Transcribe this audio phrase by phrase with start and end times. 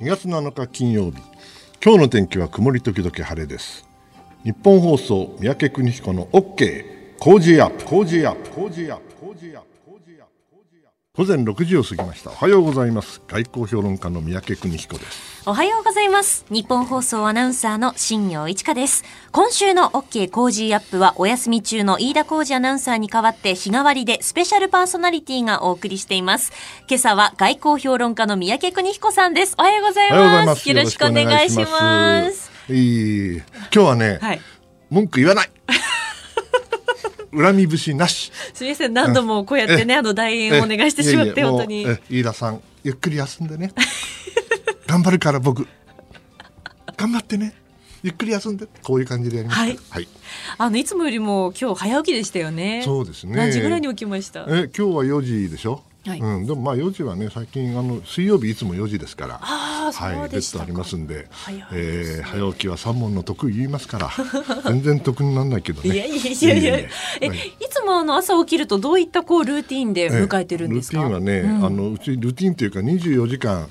[0.00, 1.18] 2月7日金曜日。
[1.84, 3.86] 今日の天気は曇り時々晴れです。
[4.44, 9.69] 日本放送三宅邦彦の OK 工事アップ工事アップ工事アップ工事アップ。
[11.18, 12.30] 午前6時を過ぎました。
[12.30, 13.20] おはようございます。
[13.26, 15.42] 外交評論家の三宅邦彦です。
[15.44, 16.46] おはようございます。
[16.50, 19.02] 日本放送アナウンサーの新業一華です。
[19.32, 26.52] 今週の OK 工事アップはお休み中の飯田浩二アナウンサーに代わって日替わりでスペシャルパーソナリティがお送りしています。
[26.88, 29.56] 今朝は外交評論家の三宅邦彦さんです。
[29.58, 30.68] おはようございます。
[30.68, 32.52] よろしくお願いします。
[32.72, 33.36] いい。
[33.36, 34.40] 今日はね、はい、
[34.90, 35.50] 文句言わない
[37.32, 38.32] 恨み節なし。
[38.54, 41.86] すみません、何度もこうやってね、あの、代演をお願いしてしまって、本当に。
[42.08, 43.72] 飯田さん、ゆっくり休んでね。
[44.86, 45.66] 頑張るから僕。
[46.96, 47.54] 頑張ってね。
[48.02, 49.60] ゆっくり休んでこういう感じでやります。
[49.60, 49.78] はい。
[49.90, 50.08] はい、
[50.56, 52.82] あのいつもよりも今日早起きでしたよね。
[52.82, 53.36] そうですね。
[53.36, 54.40] 何時ぐらいに起きました？
[54.48, 55.82] え今日は4時でしょ？
[56.06, 64.10] はい、うん、でもまあ4時はね最近あの水曜日いつも4時ですからはい、ベッドありますんで、はい、えー、早起きは三問の得意言いますから
[64.64, 65.94] 全然得にならないけどね。
[65.94, 66.88] いやいやいやいや。
[67.20, 70.98] え、はい、いつもあの朝起きるとどういったこうルーティンで迎えてるんですか？
[70.98, 73.68] ルーティンはね、うん、あのうちルーティンというか24時間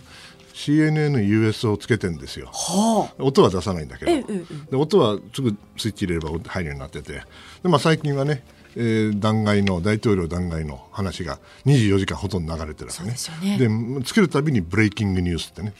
[0.54, 4.72] CNN-US をつけてんですよ、はあ、音は出さないんだけど、ええ。
[4.72, 7.14] で音はすぐスイッチ入れれば入るようになってて。
[7.14, 7.24] で、
[7.64, 8.44] まあ、最近はね
[8.76, 13.58] えー、弾劾の大統領弾劾の話が24時間ほとんど流れてるわけね。
[13.58, 15.74] で、ね、つけるたびにブレイキングニュースってね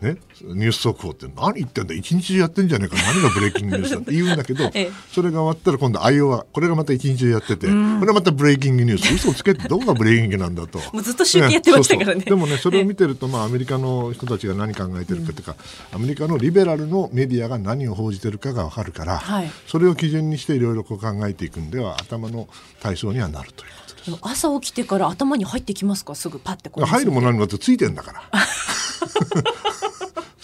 [0.00, 9.14] ね、ニュース速報って何言ってんだ一日中やってんじゃねえか何がブレイキングニュースだって言うんだけど、 ええ、それが終わったら今度アイオワこれがまた一日中やってて、これまたブレイキングニュース。
[9.14, 15.56] 嘘つけてどこがブレイキングなんだともうずっと集計やってましたからね、ね、でもねそれを見てると、まあ、アメリカの人たちが何考えてるかというか、
[15.92, 22.48] アメリカのリベラルのメディアが何を報じてるかが分かるから、はい、それを基準にしていろいろ考えていくんでは頭の
[22.80, 24.18] 体操にはなるということです。
[24.22, 26.14] 朝起きてから頭に入ってきますか？
[26.14, 28.22] すぐパッてこ入るも何もってついてんだから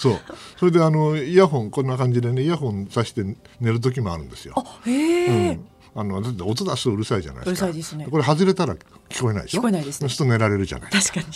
[0.01, 0.21] そう
[0.57, 3.23] それであのイヤホンこんな感じでねイヤホンさして
[3.61, 4.55] 寝る時もあるんですよ。
[4.87, 7.67] へえ、うんあの音出すとうるさいじゃないですか。
[7.67, 8.07] うるさいですね。
[8.09, 8.77] これ外れたら
[9.11, 9.59] 聞こえないでしょ？
[9.59, 10.09] 聞こえないですね。
[10.09, 11.27] そうすると寝られるじゃない確かに、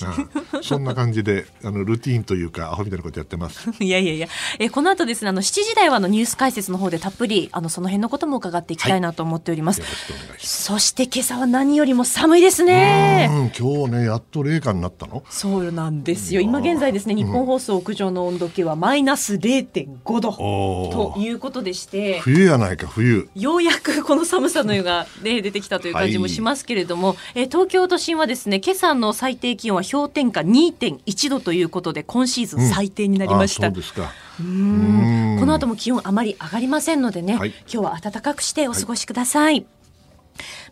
[0.54, 3.68] うん、そんな感じであのルーティーンというかアホみたいなことやってます。
[3.82, 4.28] いやいやいや。
[4.58, 9.80] えこの後ですねあの7時台はのニュース解説の方でたっぷりあのその辺のことも伺っていきたいなと思っております。
[9.80, 10.62] はい、よろしくお願いします。
[10.64, 13.28] そして今朝は何よりも寒いですね。
[13.30, 15.22] うん今日ねやっと零下になったの？
[15.28, 16.41] そうなんですよ。
[16.41, 22.20] 今現在ですね日本放送屋上の温度計はマイナス0.5度、ということでして。
[22.20, 23.28] 冬やないか冬。
[23.34, 33.69] ようやくこの寒さのようがね、出てきたという感じもしますけれども、はい、え東京都心はですね今朝の最低気温は氷点下2.1度ということで今シーズン最低になりました。
[33.69, 39.54] うん、うんこの後も気温あまり上がりませんのでね、はい、今日は暖かくしてお過ごしください。
[39.54, 39.66] はい、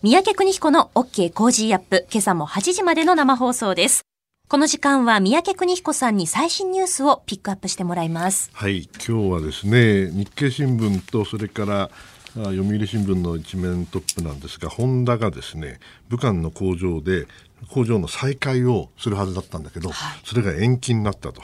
[0.02, 4.02] 三宅邦彦の OK コージーアップ今朝も8時までの生放送です。
[4.48, 8.50] この時間は宮家邦彦さんに最新ニュースをピックアップしてもらいます。
[8.52, 11.90] はい、今日はですね、日経新聞とそれから
[12.34, 15.78] 読売新聞の一面トップなんですが、ホンダがですね、
[16.08, 17.26] 武漢の工場で
[17.70, 21.42] 工場の再開をするはずだったんだけど、はい、それが延期になったと。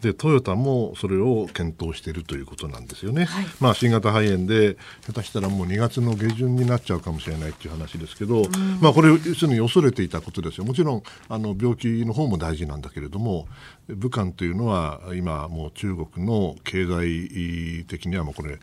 [0.00, 4.76] でトヨタもそれを検討しているということなんですよね、はい、まあ、新型肺炎で
[5.06, 8.42] 下手したらもう2月の下旬になっちゃうかもしれないという話ですけど、
[8.80, 10.64] まあ、これ要するに恐れていたことですよ。
[10.64, 13.48] もちろんあの病気の方も大事なんだけれども
[13.88, 18.58] 武漢というのは今もう中国の経済的にはもうこれ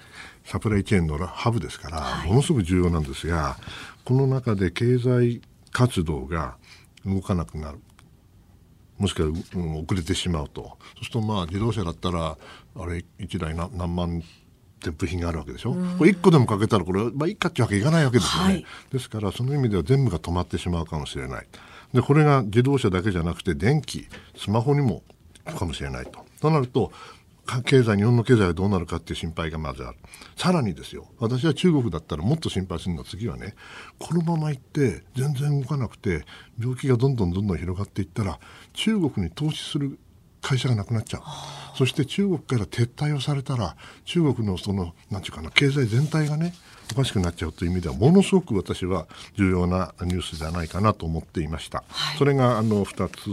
[0.45, 3.57] サプライチェーンのハブですから、ものすごく重要なんですが、
[4.03, 6.55] この中で経済活動が
[7.05, 7.79] 動かなくなる。
[8.97, 10.77] もしくは、うん、遅れてしまうと。
[10.95, 12.37] そうするとまあ自動車だったら、
[12.75, 14.21] あれ1台何万
[14.83, 21.47] 添付品があるわけでしょ、うこれ1個でもかけたらこれ、まあ、いいかっていうわけいかないわけですよね、はい、ですからその意味では全部が止まってしまうかもしれない。
[21.93, 25.03] でこれが自動車だけじゃなくて電気スマホにも
[25.45, 26.25] かもしれないと。
[26.41, 26.91] となると
[27.65, 29.97] 経済、日本の経済がどうなるかっていう心配がまずある。
[30.35, 33.55] さらにですよ、私は中国だったらもっと心配するのは次はね、
[33.99, 36.25] このまま行って全然動かなくて、
[36.59, 38.39] 病気がどんどんどんどん広がっていったら、
[38.73, 39.99] 中国に投資する
[40.41, 41.21] 会社がなくなっちゃう。
[41.75, 43.75] そして中国から撤退をされたら、
[44.05, 46.53] 中国のその、なんていうかな、経済全体がね、
[46.91, 51.83] おかしくなっちゃうという意味では、ものすごく私は重要なニュースじゃないかなと思っていました。
[51.89, 53.29] はい、それが、あの、二つ、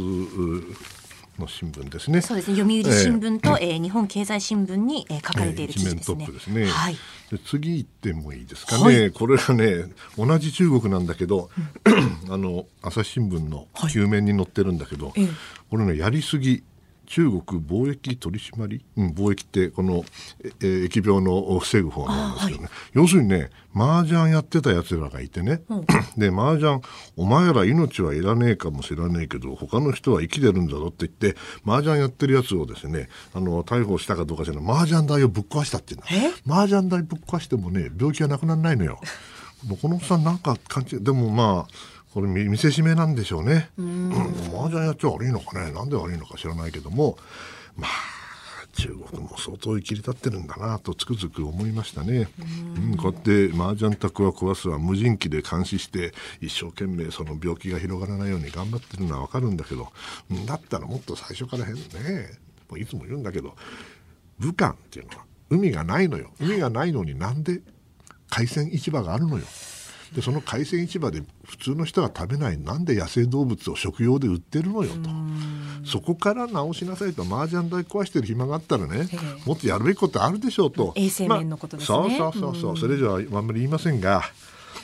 [1.41, 2.21] の新聞ですね。
[2.21, 2.57] そうですね。
[2.57, 6.29] 読売新聞と、えー、えー、日本経済新聞に、えー、書かれている記事ですね。
[6.31, 6.67] えすね。
[6.67, 6.97] はい。
[7.31, 8.83] で次行ってもいいですかね。
[8.83, 11.51] はい、これはね同じ中国なんだけど、
[11.85, 15.29] うん、 あの朝日新聞の旧面に載ってるんだけど、はい、
[15.71, 16.63] これねやりすぎ
[17.11, 20.05] 中国貿易取締、うん、貿易ってこの、
[20.61, 25.81] えー、疫病の防ぐ方なんですけどね、はい、要するにね麻雀やってたやつらがいてね、うん、
[26.17, 26.81] で麻雀
[27.17, 31.37] お前ら命はいらねえかもしれねえけど他の人は生きてるんだぞって言って
[31.67, 36.01] 麻雀やってるやつをですねあの逮捕したかどうかじゃない麻雀台をぶっ壊したっていう
[36.47, 39.01] の麻雀台ぶっ壊してもね病気はなくならないのよ。
[39.83, 41.75] このおっさんなんか感じでもまあ
[42.13, 43.71] これ見せしめなんでしょうね。
[43.79, 44.13] うん、
[44.53, 45.73] 麻雀やっちゃ悪いのかね。
[45.73, 47.17] なんで悪いのか知らないけども。
[47.77, 48.21] まあ
[48.73, 52.29] 中国も相当切り立ってるんだなとつくづく思いましたね。
[52.39, 59.89] うん、こうやって麻雀卓は壊すは無人機で監視して一生懸命その病気が広がらないように頑張ってるのはわかるんだけど。
[60.47, 61.81] だったらもっと最初から変ね。
[62.69, 63.57] もういつも言うんだけど
[64.39, 66.31] 武漢っていうのは海がないのよ。
[66.41, 67.61] 海がないのになんで
[68.31, 69.45] 海鮮市場があるのよ。
[70.15, 75.11] でその海鮮市場で普通の人が食べないなんで野生動物を食用で売ってるのよと。
[75.85, 79.09] そこから直しなさいと麻雀台壊してる暇があったらね
[79.47, 80.93] もっとやるべきことあるでしょうと。
[80.97, 82.79] 衛生面のことですね、まあ、そうそうそうそう。
[82.79, 84.23] それ以上はあんまり言いませんが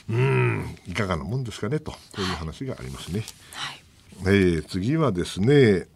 [0.09, 3.23] うんいかがなもんですかねとこういう話がありますね。
[3.53, 3.81] はい。
[4.21, 5.87] えー、次はですね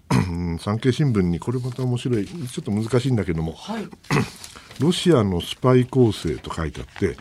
[0.60, 3.88] 産経新聞にこれまた面白いちょっと難しいんだけども、はい、
[4.80, 7.18] ロシアのスパイ構成と書いてあって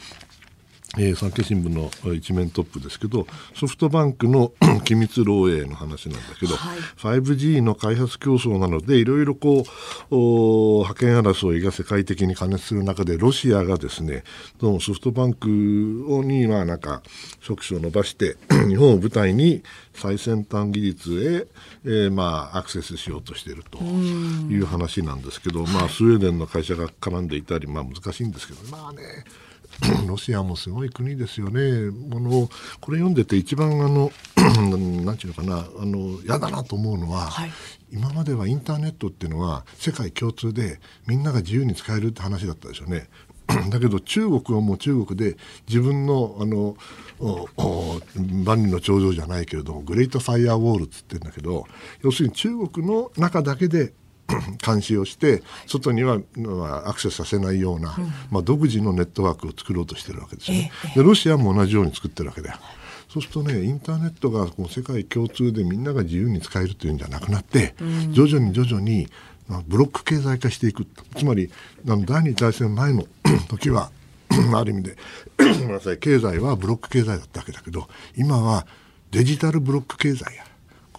[0.98, 4.52] えー、産経新聞の一面トップですけどソフトバンクの
[4.84, 9.62] 機密漏洩の話なんだけど、はい、5G の開発競争なのでいろいろこ
[10.10, 14.24] う覇権争いが世界的に加熱する中でロシアがですね
[14.58, 17.02] どうもソフトバンクにまあなんか
[17.40, 18.36] 触手を伸ばして
[18.68, 19.62] 日本を舞台に
[19.94, 21.48] 最先端技術
[21.84, 29.02] へ、えー、まあアクセスしようとしているという話なんですけど、まあスウェーデンの会社が絡んでいたりまあ難しいんですけどまあね
[30.06, 31.60] ロシアもすごい国ですよね。
[32.12, 32.48] あの
[32.80, 34.12] これ読んでて一番あの
[35.04, 37.50] なんていうのかなあの嫌だなと思うのは、はい、
[37.92, 43.08] 今まではインターネットっていうのは世界共通でみんなが自由に使えるって話だったでしょうね。
[43.70, 45.36] だけど中国はもう中国で
[45.68, 46.76] 自分のあの
[48.44, 51.66] 万里の長城じゃないけれどもグレートファイアウォールっつってんだけど
[52.02, 53.92] 要するに中国の中だけで
[54.64, 57.96] 監視をして外には、まあ、アクセスさせないような、
[58.30, 60.72] まあ、独自のネットワークを作ろうとしてるわけですよね。
[60.94, 62.58] でロシアも同じように作ってるわけだよ。
[63.08, 67.74] そうするとねインターネットがこう世界共通でみんなが自由に使えるというんじゃなくなって、
[68.10, 69.08] 徐々に徐々に、
[69.48, 70.86] まあ、ブロック経済化していく。
[71.16, 71.50] つまり
[71.86, 73.04] あの第二次大戦前の
[73.48, 73.90] 時は
[74.54, 74.96] ある意味で
[75.96, 78.66] 経済はブロック経済だったわけだけど今は
[79.10, 80.44] デジタルブロック経済や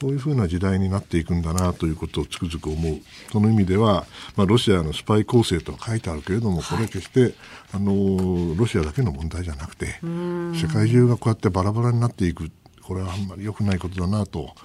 [0.01, 2.99] こういうふうな時代になっていくんだなということをつくづく思う。
[3.31, 7.35] その意味では、まあ、ロシアのスパイ構成と書いてあるけれどもこれは決して、
[7.71, 12.49] あのロシアだけの問題じゃなくて世界中がこうやってバラバラになっていく
[12.81, 14.55] これはあんまり良くないことだなと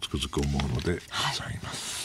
[0.00, 0.98] つくづく思うのでご
[1.36, 2.03] ざいます。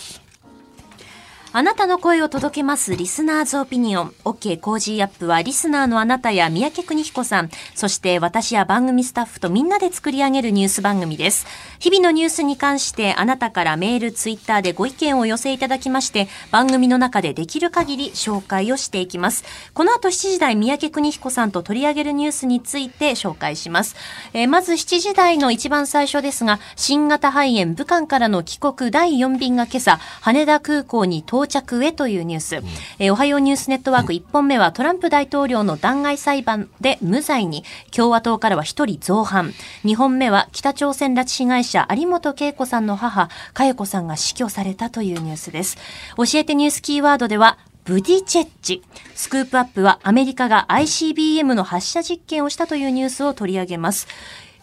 [1.51, 4.13] あなたの声を届けますリスナーズオピニオン。
[4.23, 11.47] OK コージーアップはリスナーのあなたや宮家邦彦さん、そして私や番組スタッフとみんなで作り上げるニュース番組です。
[11.79, 19.43] 日々のニュースに関してあなたからメール、ツイッターでご意見を寄せいただきまして、番組の中でできる限り紹介をしていきます。
[19.73, 23.95] この後7時台、宮家邦彦さんと取り上げるニュースについて紹介します。
[24.33, 32.63] えー、まず7時台の一番最初ですが、新型肺炎武漢からの帰国第4便が今朝、羽田空港に到到着へというニュース、うん、
[32.99, 39.53] えー、おはようニュースネットワーク1本目はトランプ大統領の弾劾裁判で無罪に共和党からは1人造反。
[39.85, 45.77] 2本目は北朝鮮拉致被害者有本恵子さんの母佳代子さんが死去されたというニュースです。
[46.17, 48.83] 教えてニュースキーワードではブディチェッジ。
[49.15, 54.07] スクープアップはアメリカが ICBM の発射実験をしたというニュースを取り上げます。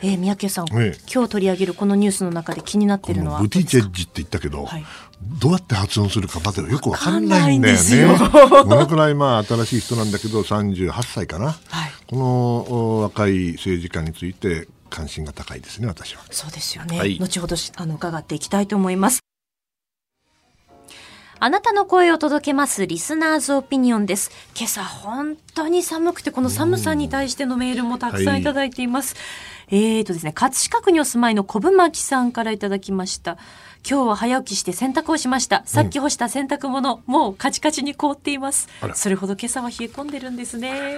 [0.02, 4.84] えー、三宅さん、ええ、今日取り上げるこのニュースの中で気になっているのはブディチェッジって言ったけど、はい、
[5.22, 8.18] どうやって発音するかまでよくわかんないんだよね。
[8.38, 16.22] どのくらいまあ新しい人なんだけど38歳かな、はい、この若い政治家について関心が高いですね私は。
[16.30, 16.98] そうですよね。
[16.98, 19.20] はい、後ほどあの伺っていきたいと思います。
[21.38, 24.30] あなたの声を届けますリスナーズオピニオンです。
[24.56, 29.16] 今朝本当に寒くてこの寒さに対してのメールもたくさんいただいています。
[29.68, 33.36] はい、えーとですね、葛飾区にお住まいの小ぶまきさんからいただきました。
[33.88, 35.62] 今日は早起きして洗濯をしました。
[35.64, 38.68] さっき干した洗濯物、うん、もうカチカチに凍っています。
[38.94, 40.96] それほど今朝は冷え込んでるんですね。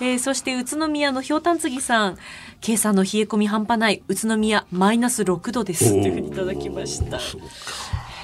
[0.00, 2.18] えー、そして宇都宮のひょうたんつぎさん。
[2.66, 5.90] 今朝の冷え込み半端ない宇都宮マイナス6度です。
[5.90, 7.18] というふうにいただきました。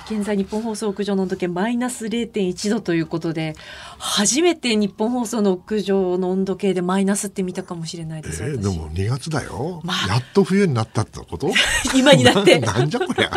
[0.09, 3.55] 現在日本放送屋上の温度計マイナス0.1度ということで
[3.99, 10.09] 初めて日本放送の屋上の温度計でマイナスって見たかもしれないです、えー、でも2月だよ、まあ。
[10.09, 11.51] やっと冬になったってこと？
[11.95, 12.61] 今になって。
[12.61, 13.31] な なんじゃこりゃ。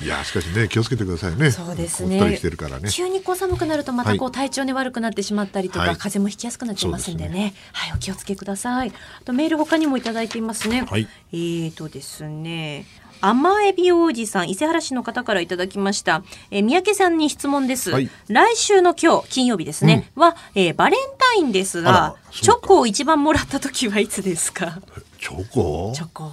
[0.00, 1.50] いやしかしね気をつけてくださいね。
[1.50, 2.36] そうですね。
[2.36, 2.90] してるからね。
[2.90, 5.96] 急にこう寒くなるとまたこう体調に悪くなってしまったりとか、はい。
[5.96, 7.30] 風邪もひきやすくなっちゃいますんでね。
[7.30, 7.38] で
[7.72, 8.90] はいお気をつけください。
[8.90, 11.08] あとメール他にもいただいていますね、はい。
[11.32, 12.86] えーとですね
[13.26, 18.10] 甘エビ王子さん伊勢原市の方からいただきました、えー三宅さんに質問です、はい。
[18.28, 24.78] 来週の今日金曜日ですね、は、えーバレンタインですあがチョコを一番もらった時はいつですか？
[25.18, 25.92] チョコ？
[25.94, 26.30] チョコ。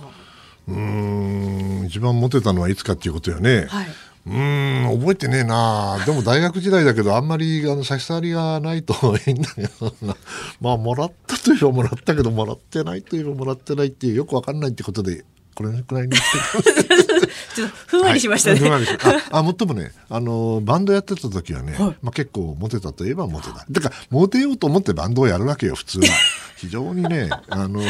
[0.67, 3.87] うーん一番モテたのはいつかっていうことよね、はい。
[4.27, 5.97] うーん覚えてねえな。
[6.05, 8.93] でも大学時代だけどあんまりあの差し障りがないと
[9.25, 10.17] いいんだけどな。
[10.59, 15.23] まあもらったといえばもらったけどもらってないといえばもらってないっていうよくわかんないってことで
[15.55, 16.13] これくらいに
[17.55, 18.83] ちょっとふんわりしましたね、はい。
[19.31, 21.95] ああもっともねあのバンドやってた時はね、はい。
[22.01, 23.65] まあ、結構モテたといえばモテた。
[23.69, 26.05] だからモテようと思ってバンドをやるわけよ普通は。
[26.55, 27.81] 非常にねあの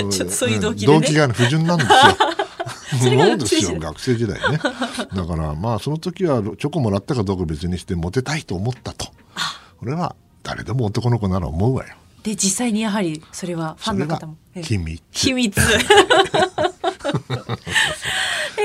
[0.47, 0.99] ういう動機でね。
[0.99, 1.95] 動機が不純なんですよ。
[2.91, 4.57] そうですよ学生時代ね。
[4.57, 9.07] だからまあその時はチョコもらったかどうか別にしてモテたいと思ったと。
[9.79, 11.95] これは誰でも男の子なら思うわよ。
[12.23, 14.35] で実際にやはりそれはファンの方も。
[14.55, 14.63] ええ
[17.11, 18.00] 秘密秘密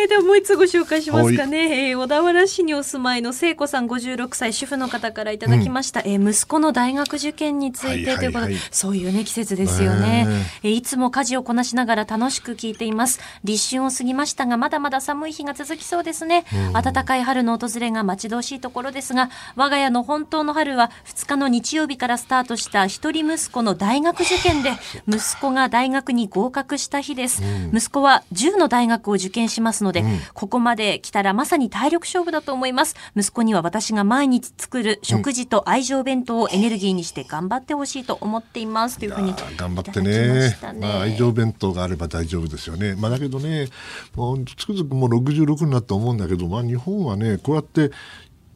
[0.06, 8.28] えーではもう一つご紹介しますかね、えー小田原市にお住まいの聖子さん56歳主婦の方からいただきました、えー息子の大学受験についてはいはいはいとい。
[8.28, 10.26] うことで、そういうね季節ですよね、
[10.62, 10.68] え。
[10.68, 13.18] ーいつも家事をこなしながら楽しく聞いています。
[13.42, 24.70] 立春を過ぎましたがまだまだ寒い日が続きそうですね、暖かい春の訪れが待ち遠しいところですが我が家の本当の春は2日の日曜日からスタートした一人息子の大学受験で
[25.08, 29.95] 息子が大学に合格した日です、息子は10の大学を受験しますので、
[30.34, 32.96] ここまで来たらまさに体力勝負だと思います。
[33.16, 38.98] 息子には私が毎日作る食事と愛情弁当をエネルギーにして頑張ってほしいと思っています。
[38.98, 40.56] というふうにいあー頑張ってね。
[40.80, 43.68] まあ、愛情弁当があれば大丈夫ですよね、まあ、だけどね
[44.14, 47.90] もうつくづくもう66になって思うんだけど、まあ、日本はねこうやって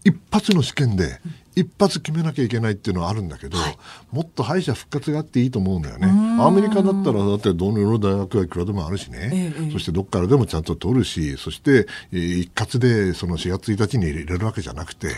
[0.04, 1.20] 一発の試験で
[1.60, 3.58] 一発決めなきゃいけないっていうのはあるんだけど、
[4.12, 6.08] もっと敗者復活があっていいと思うんだよね。
[6.40, 15.08] アメリカだったらだってどの大学はいくらでもあるしね、そしてどっからでもちゃんと取るしそして、えー一括でその4月1日に入れるわけじゃなくて、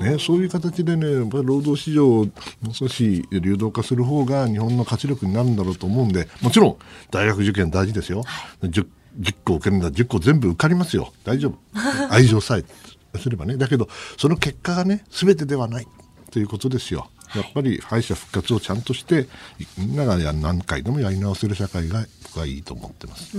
[0.00, 6.76] ね、そういう形でねやっぱり労働市場をもう少し流動化する方が日本の活力になるんだろうと思うんでもちろん
[7.10, 8.24] 大学受験大事ですよ。
[8.62, 8.86] 10
[9.18, 11.12] 10個受けるんだ10個全部受かりますよ。
[11.24, 11.58] 大丈夫。
[12.10, 12.64] 愛情さえ
[13.18, 13.88] すればねだけど
[14.18, 15.86] その結果がね全てではない
[16.30, 19.26] ということですよやっぱり敗者復活をちゃんとして
[19.78, 23.36] みんながや何回でもやり直せる社会が僕はいいと思ってます。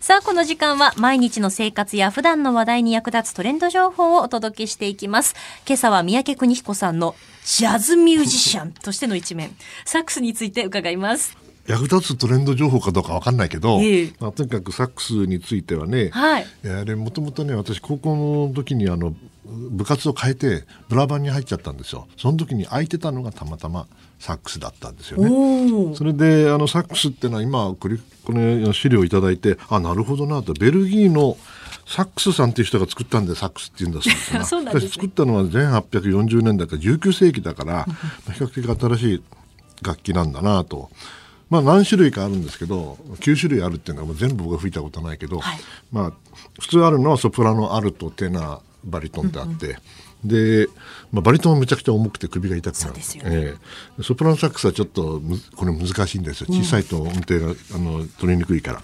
[0.00, 5.34] さあ、この時間は毎日の生活や普段の話題に役立つトレンド情報をお届けしていきます。
[5.66, 7.14] 今朝は三宅邦彦さんの
[7.44, 9.54] ジャズミュージシャンとしての一面、
[9.84, 11.36] サックスについて伺います。
[11.66, 14.12] 役立つトレンド情報かどうかわかんないけど、ええ。
[14.18, 16.46] まあ、とにかくサックスについてはね、はい。
[16.64, 18.16] あれもともとね私高校
[18.48, 19.14] の時にあの
[19.44, 22.06] 部活を変えてブラバンに入っちゃったんですよ。
[22.16, 23.86] その時に空いてたのがたまたま
[24.18, 25.94] サックスだったんですよね。
[25.96, 30.52] それであのサックスっていうのは今これこの資料をいただいてあなるほどなと。
[30.52, 31.36] ベルギーの
[31.86, 34.88] サックスさんっていう人が作ったんでサックスっていうんだそうですな そうですね。
[34.88, 37.86] 作ったのは1840年代から19世紀だから
[38.26, 39.22] まあ比較的新しい
[39.82, 40.90] 楽器なんだなと。
[41.50, 45.58] まあ何種類かあるんですけど9種類あるっていうのはもう全部僕は吹いたことないけど、はい。
[45.92, 46.12] まあ
[46.60, 49.76] 普通あるのはソプラノアルトテナーバリトンってあって、
[50.24, 50.68] で、
[51.12, 52.94] まあ、バリトンはめちゃくちゃ重くて首が痛くなる。
[52.94, 53.00] ね。
[53.24, 53.54] え
[53.98, 54.02] え。
[54.02, 56.46] ソプラノサックスはちょっとむこれ難しいんですよ。
[56.48, 58.82] 小さいと音程が、あの取りにくいから。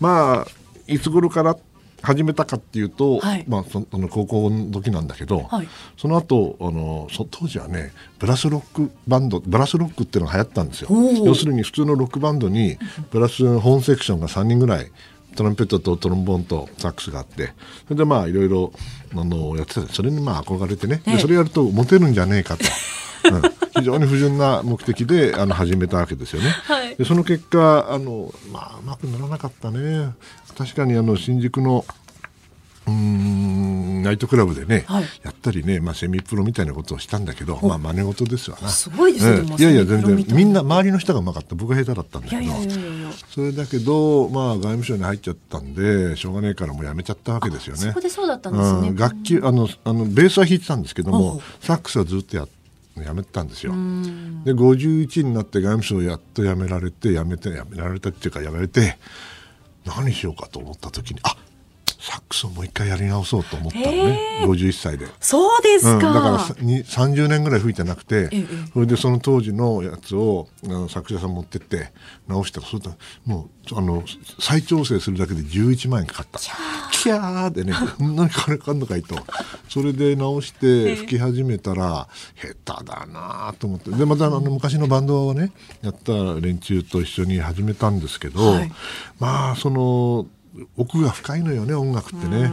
[0.00, 0.46] まあ
[0.86, 1.56] いつ頃から
[2.02, 3.44] 始めたかっていうと、はい。
[3.48, 5.68] まあ、そあの高校の時なんだけど、はい。
[5.96, 10.88] その後あのそ当時はねブラスロックバンドブラスロックっていうのが流行ったんですよ。
[11.24, 12.78] 要するに普通のロックバンドに
[13.10, 14.90] ブラスホーンセクションが3人ぐらい
[15.36, 17.52] トランペットとトロンボーンとサックスがあって
[17.84, 18.72] それでまあいろいろ
[19.14, 19.82] あのやってた。
[19.88, 22.64] それにまあ憧れてね、ええでそれやるとモテるんじゃねえかと、
[23.32, 23.42] うん。
[23.80, 26.50] 非常に不純な目的であの始めたわけですよね。
[26.50, 26.96] はい。
[26.96, 30.10] でその結果あの、まあ、うまくならなかったね
[30.60, 31.86] 確かにあの新宿の
[32.86, 35.04] うーんナイトクラブでね、はい。
[35.22, 38.68] やったりね、まあ、セミプロみたいなことをしたんだけど、まあ真似事ですわな。
[38.68, 40.36] すごいですねいやいや全然。
[40.36, 42.42] みんな周りの人がうまかった僕が下手だったんだけど。
[42.42, 47.80] いやいやいやいやそれだけど、まあ、外務省に入っちゃったんでしょうがねえからもうやめちゃったわけですよね。
[47.80, 48.88] そこでそうだったんですね。
[48.88, 52.46] うん、楽器あのあのベースは弾いてたんですけどもサックスはずっとや
[52.98, 53.72] やめてたんですよ。
[53.72, 58.98] で51になって外務省やっと辞められて辞めて辞められたっていうか辞められて
[59.96, 61.36] 何しようかと思った時にあ
[62.00, 64.42] サックスをもう一回やり直そうと思ったのね。
[64.44, 65.06] 51歳で。
[65.20, 68.30] そうですか、うん、だから30年ぐらい吹いてなくて、
[68.72, 71.92] それでその当時のやつをあの作者さん持ってって
[72.26, 72.90] 直したらそれと
[73.26, 74.02] もうあの
[74.40, 76.40] 再調整するだけで11万円かかった。
[76.92, 79.16] キャーでね何金かかんのかいと。
[79.68, 82.08] それで直して吹き始めたら
[82.64, 83.90] 下手だなと思って。
[83.90, 85.52] でまたあの昔のバンドをね
[85.82, 88.72] やった連中と一緒に始めたんですけど、はい、
[89.18, 90.26] まあその
[90.76, 92.46] 奥が深いのよね音楽ってね、え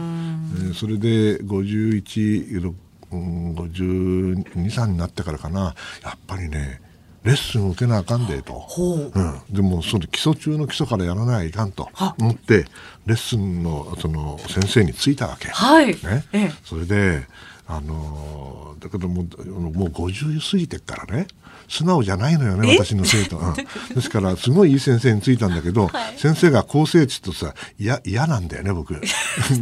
[0.70, 2.74] ー、それで51
[3.10, 5.74] 523になってからかな。
[6.02, 6.80] やっぱりね
[7.24, 9.18] レッスンを受けなあかんでと、う。
[9.18, 11.88] ん、でもその基礎中の基礎からやらないかんと
[12.18, 12.64] 思って
[13.06, 15.88] レッスンのその先生についたわけ、はい。
[15.88, 17.26] ね、ええ、それで
[17.66, 21.26] あのだけどももう50過ぎてからね
[21.68, 23.54] 素直じゃないのよね私の生徒、うん、
[23.94, 28.98] ですからすごいいい先生についたんだけど、はい、先生が構成値とさ嫌なんだよね僕。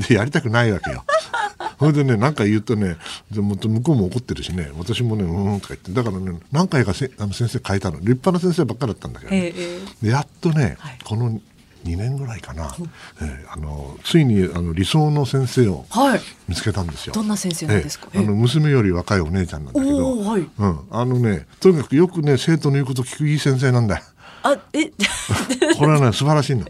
[0.08, 1.04] でやりたくないわけよ。
[1.78, 2.96] それでね何か言うとね
[3.30, 5.92] でも向こうも怒ってるしね私もねうんとか言って。
[5.92, 7.98] だからね何回かせあの先生変えたの。
[7.98, 11.40] 立派な先生ばっかりだったんだけど、ね、えー、やっとね、はい、この
[11.86, 12.74] 2年ぐらいかな、
[13.22, 15.86] えー、あのついにあの理想の先生を
[16.48, 17.14] 見つけたんですよ。
[17.14, 24.02] どんな先生なんですか、えー、あの娘より若いお姉ちゃんなんだけど、はい、うん、あのねとにかくよくね生徒の言うこと聞くいい先生なんだよ。
[24.42, 24.90] あえ？
[25.76, 26.66] これはね素晴らしいの。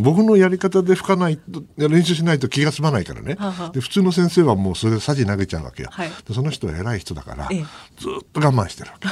[0.00, 3.36] 僕のやり方で吹かないと練習しないと気が済まないからね。
[3.38, 5.90] ははで普通の先生はもうそれでさじ投げちゃうわけよ。
[5.92, 9.08] はい、でその人は偉い人だから、ずっと我慢してるわけ。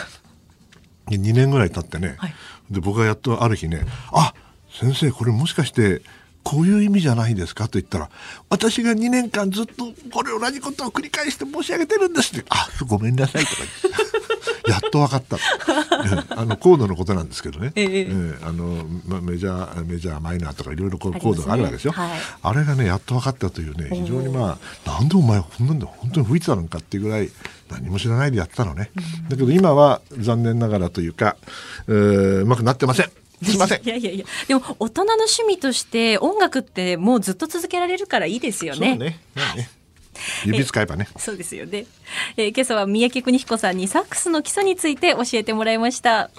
[1.11, 2.35] で2年ぐらい経ってね、はい、
[2.71, 4.33] で僕がやっとある日ねあ
[4.71, 6.03] 先生これもしかして
[6.43, 8.11] こういう意味じゃないですかと言ったら
[8.49, 14.11] 私が2年間ずっとこれ同じことを繰り返して申し上げてるんですってあごめんなさいとか言って。
[14.71, 15.37] やっと分かった。
[16.37, 18.05] あのコードのことなんですけどね、ええ。
[18.05, 27.31] ー、あのま、メジャーメジャーマイナーとかいろいろコードがあるわけですよ、ねはい、あれがねやっと分かったというね非常にまあなんでお前こんなんで本当に吹いてたのかっていうぐらい
[27.71, 31.37] 何も知らないでやってたのね、うん、だけど今は残念ながらというか、
[31.89, 33.11] えー、うまくなってません
[33.43, 33.83] すいません。
[33.87, 38.91] いやいやいや、でも大人の趣味として音楽ってもうずっと続けられるからいいですよね。
[38.91, 39.21] そうね。
[39.57, 39.71] ね
[40.45, 41.09] 指使えばね。
[41.19, 41.87] そうですよね。
[42.37, 46.31] えー、今朝は三宅邦彦さんにサックスの基礎について教えてもらいました。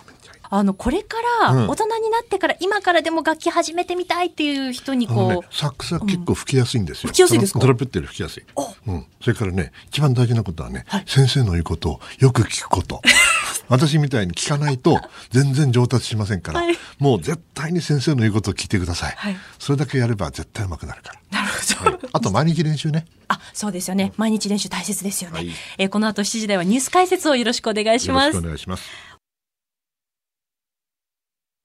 [0.54, 1.16] あのこれか
[1.46, 7.60] ら大人になってから、今からでも楽器始めてみたいっていう人にこう、ね、サックスは結構吹きやすいんですよ、吹きやすいですか？
[7.60, 8.44] ドラペットより吹きやすい、
[8.88, 13.02] うん、それからね一番大事なことはね、はい、先生の言うことをよく聞くこと
[13.72, 15.00] 私みたいに聞かないと
[15.32, 21.42] 全然上達しませんから、はい、もう絶対に先生の言うことを聞いてください、はい、それだけやれば絶対上手くなるから。
[21.42, 23.06] なるほど、あと毎日練習ね。
[23.30, 24.12] あそうですよね。
[24.18, 28.38] 毎日練習大切ですよね、はい、えー、この後7時台はニュース解説をよろしくお願いします。
[28.38, 28.84] お願いします。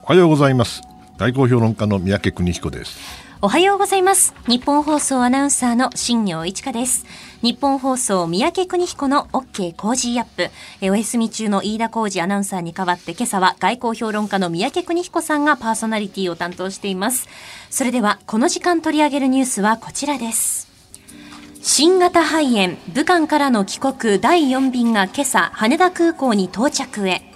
[0.05, 0.81] おはようございます。
[1.19, 4.35] 外交評論家の三宅邦彦ですおはようございます。
[4.49, 7.05] 日本放送アナウンサーの新業一華です。
[7.43, 10.49] ニッポン放送宮家邦彦の OK Cozy up。
[10.81, 17.29] えお休み中の飯田浩司アナウンサーに代わって今朝は外交評論家の宮家邦彦さんがパーソナリティを担当しています。
[17.69, 20.67] それではこの時間取り上げるニュースはこちらです。
[21.61, 27.36] 新型肺炎武漢からの帰国第4便が今朝羽田空港に到着へ。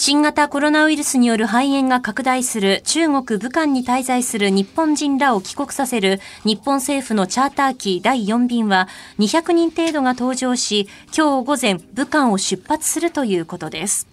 [0.00, 8.86] 新型コロナウイルスによる肺炎が拡大する中国武漢に滞在する日本人らを帰国させる日本政府のチャーター機第4便は
[9.18, 14.06] 200人程度が搭乗し、今日午前武漢を出発するということです。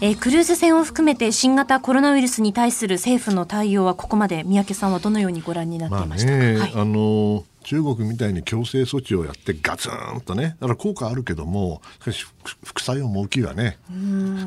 [0.00, 4.44] えー、クルーズ船を含めて新型コロナウイルスに対する政府の対応はここまで。
[4.44, 10.56] 三宅さんはどのようにご覧になっていましたか、まあねはい、あのー中国みたいに強制措置をやってガツンとね。
[10.60, 11.82] だから効果あるけども
[12.64, 13.76] 副作用も大きいわね。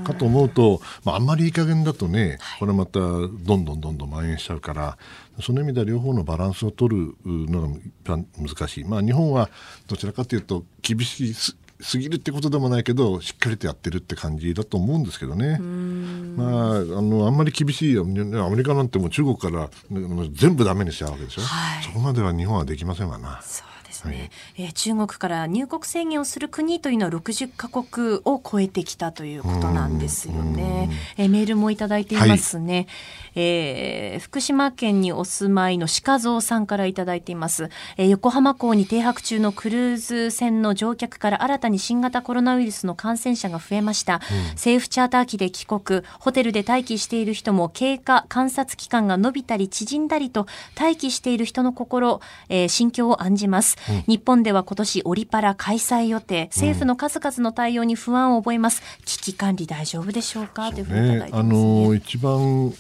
[0.06, 4.98] かと思うと、まあ、あんまりいい加減だとね、これまたどんどんどんどん蔓延しちゃうから
[5.42, 9.50] その意味では両方のバランスを取るのが難しい、まあ、日本は
[9.88, 11.34] どちらかというと厳しい
[11.82, 15.58] すぎるってことでもないけどしっかりとやってるって感じだと思うんですけどね。
[15.60, 19.70] まああのあんまり厳しいアメリカなんてもう中国から
[20.34, 23.42] 全部ダメにしちゃうわけでしょ、はい、そこまでは日本はできませんわな。
[23.90, 30.90] ですね、はい、えー、中国から入国制限をする国というのは60カ国を超えてきたということなんですよね。
[31.18, 32.88] えー、メールもいただいていますね、はい、
[33.42, 44.22] えー、福島県にお住まいの鹿蔵さんからいただいています、えー、横浜港に停泊中のクルーズ船の乗客から新たに新型コロナウイルスの感染者が増えました、うん、
[44.52, 50.46] 政府チャーター機で帰国ホテルで待機している人も経過観察期間が伸びたり縮んだりと
[50.78, 53.78] 待機している人の心、えー、心境を案じます。
[54.08, 56.50] 日本では今年オリパラ開催予定。
[56.52, 60.72] 政府の数々の対応に不安を覚えます、危機管理大丈夫でしょうか？
[60.72, 62.74] というふうにいただいてます、ね、あの一番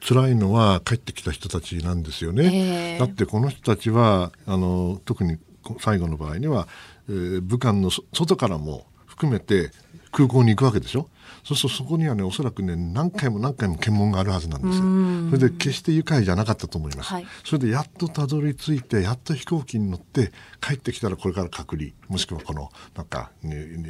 [0.00, 2.98] 辛いのは帰ってきた人たちなんですよね。
[2.98, 5.38] だってこの人たちはあの特に
[5.80, 6.66] 最後の場合には、
[7.08, 9.70] えー、武漢の外からも含めて
[10.10, 11.08] 空港に行くわけでしょ。
[11.44, 15.38] そうするとそこにはねおそらくね何回も何回も検問があるはずなんですよ。
[15.38, 17.08] それで決して愉快じゃなかったと思います。
[17.10, 23.88] はい、それでやっとたどり着いてやっと飛行機に乗って帰ってきたらこれから隔離もしくはこのなんか、ねね、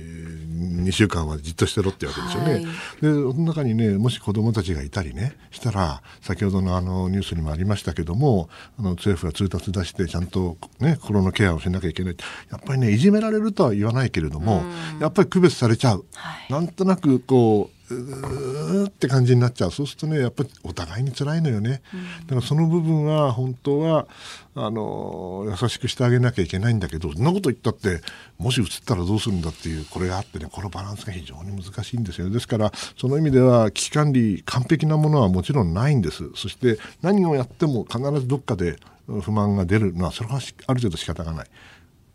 [0.85, 2.53] 2週間はじっとしてろってわけですよね。
[2.53, 2.69] はい、で
[3.01, 12.17] その中にねもし子どもたちがいたりねしたら先ほどのあのニュースにもありましたけどもあの政府が通達出してちゃんと、ね、心のケアをしなきゃいけない
[12.51, 14.63] やっぱりねいじめられるとは言わないけれども
[15.01, 16.05] やっぱり区別されちゃう。
[16.15, 19.71] はい、なんとなくこううって感じになっちゃう。
[19.71, 24.07] そうするとねやっぱりお互いに辛いのよね、うん、だからその部分は本当は
[24.55, 28.01] あの優しくしてあげなきゃいけないんだけどそんなこと言ったって
[28.39, 36.31] もし移ったらどうするんだっていうこれがあってねこのバランスが非常に難しいんですよですからその意味では危機管理完璧なものはもちろんないんです。
[36.35, 38.77] そして何をやっても必ずどっかで
[39.23, 39.93] 不満が出る。
[39.95, 41.47] のはそれはある程度仕方がない。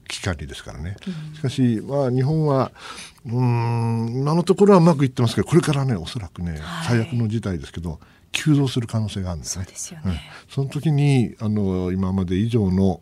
[0.07, 0.95] 危機管理ですからね。
[1.35, 2.71] しかし、まあ、日本は、
[3.27, 7.99] うん、今のところはうまくいってますけど、これからね、おそらくね、はい、最悪の事態ですけど、
[8.31, 9.65] 急増する可能性があるんですね。
[9.73, 10.01] そ、ね。
[10.05, 10.13] うん、
[10.49, 13.01] その時に、あの、今まで以上の、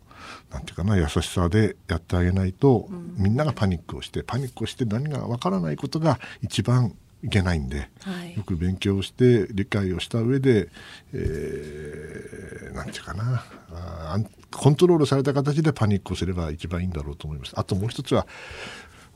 [0.52, 10.70] なんていうかな優しさでやってあげないと、うん、みんながパニックをしてパニックをして何がわからないことが一番いけないんで、はい、よく勉強して理解をした上で、
[11.14, 14.20] えー、なんていうかなあ
[14.52, 17.54] コントロールされた形でパニックをすれば一番いいんだろうと思います。
[17.56, 18.26] あともう一つは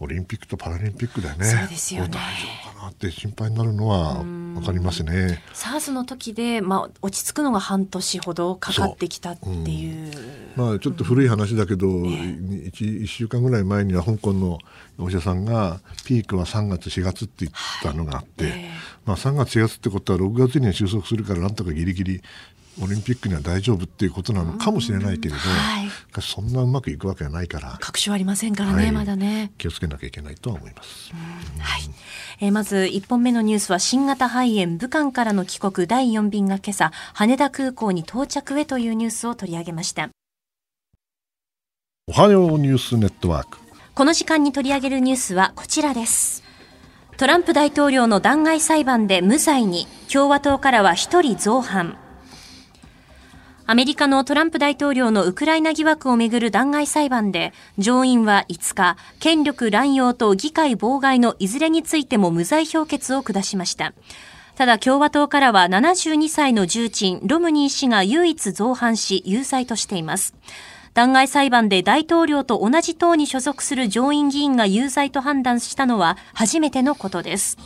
[0.01, 2.09] オリンピックとパラリンピックでねそうですよね。
[2.09, 5.43] 大丈夫かなって心配になるのは分かりますね。
[5.53, 10.11] SARS の時で、まあ、落ち着くのが半年ほどかかってきたっていう。
[10.55, 14.59] ううん、まあ、ちょっと古い話だけど、うん、1, 1週間ぐらい前には香港の
[14.97, 18.53] お医者さんがピークは3月4月って言ったのがあって、はい。
[18.53, 18.69] えー、
[19.05, 22.21] まあ、3月4月ってことは6月には収束するからなんとかギリギリ
[22.81, 25.89] オリンピックには大丈夫っていうことなのかもしれないけれど、はい、
[26.21, 29.51] そんなうまくいくわけはないから確証ありませんからね、はい、まだね。
[29.57, 31.11] 気をつけなきゃいけないとは思います、
[31.59, 31.81] はい。
[32.41, 40.09] えー、まず1本目のニュースは新型肺炎武漢からの帰国第4便が今朝羽田空港に到着へというニュースを取り上げました。
[42.07, 43.57] おはようニュースネットワーク。
[43.93, 46.43] この時間に取り上げるニュースはこちらです。
[47.17, 51.97] トランプ大統領の弾劾裁判で無罪に共和党からは1人造反
[53.69, 63.93] アメリカのトランプ大統領のウクライナ疑惑をめぐる弾劾裁判で、上院は5日、権力乱用と議会妨害のいずれについても無罪評決を下しました。
[64.55, 70.33] ただ共和党からは72歳の重鎮、ロムニー氏が唯一造反し、有罪としています。
[70.95, 77.59] 弾劾裁判で大統領と同じ党に所属する上院議員が有罪と判断したのは初めてのことです。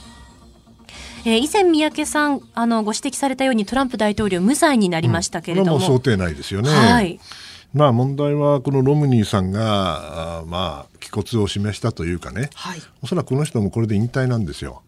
[1.26, 6.70] えー、以前三宅さんあのご指摘されたようにトランプ大統領無罪になりましたけれども、うん、も想定内ですよね。
[6.70, 7.20] はい
[7.74, 14.84] まあ問題はこのロムニーさんがあまあ気骨を示したというかね、はい、おそらくこの人もこれで引退なんですよ。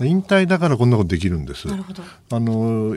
[0.00, 1.68] 引退だからこんなことできるんです。
[1.68, 2.96] あの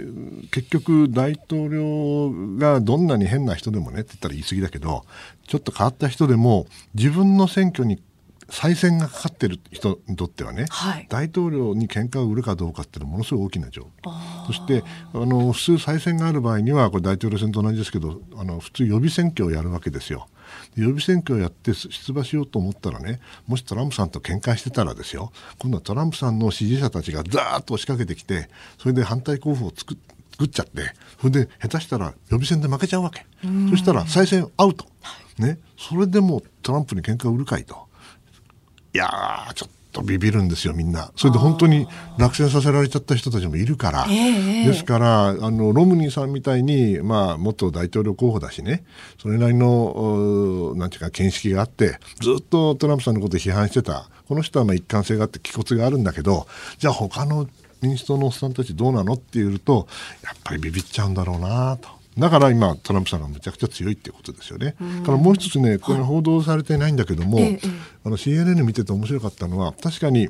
[0.52, 5.04] 結局大統領がどんなに変な人でもねって言ったら言い過ぎだけど
[5.48, 8.02] ちょっと変わった人でも自分の選挙に
[8.50, 20.28] 再選がかかっている人にとってはね、はい、大統領に喧嘩を売るかどうかっていうのはものすごい大きな状況そしてあの普通再選がある場合にはこれ大統領選と同じですけどあの普通予備選挙をやるわけですよ。
[20.76, 25.32] 予備選挙をやって出馬しようと思ったらねもしトランプさんと喧嘩してたらですよ。
[25.58, 29.98] 今度はトランプさんの支持者たちがザーッと押しかけてきてそれで反対候補を作
[30.34, 30.82] 作っちゃって
[31.20, 33.26] それで下手したら予備選で負けちゃうわけ。
[33.70, 34.86] そしたら再選アウト、
[35.38, 37.85] ね、それでもトランプに喧嘩を売るかいと。
[38.96, 41.12] いやー、ちょっとビビるんですよ、みんな。
[41.18, 41.86] それで本当に
[42.18, 44.08] 落選させられちゃった人たちもいるから。
[44.08, 48.86] ですから、あの、ロムニーさんみたいに、まあ、元大統領候補だしね、
[49.22, 54.10] それなりの、なんていうか、見識があって、ずっとトランプさんのことを批判してた。
[54.30, 57.50] この人はまあ一貫性があって気骨があるんだけど、じゃあ他の
[57.82, 59.90] 民主党のおっさんたちどうなのっていうと、
[60.24, 61.90] やっぱりビビっちゃうんだろうなと。
[62.18, 64.76] だから今、トランプさんがむちゃくちゃ強いっていうことですよね。
[65.06, 67.60] からもう一つね、これ報道されてないんだけども、はい、
[68.06, 70.30] あの CNN 見てて面白かったのは、確かに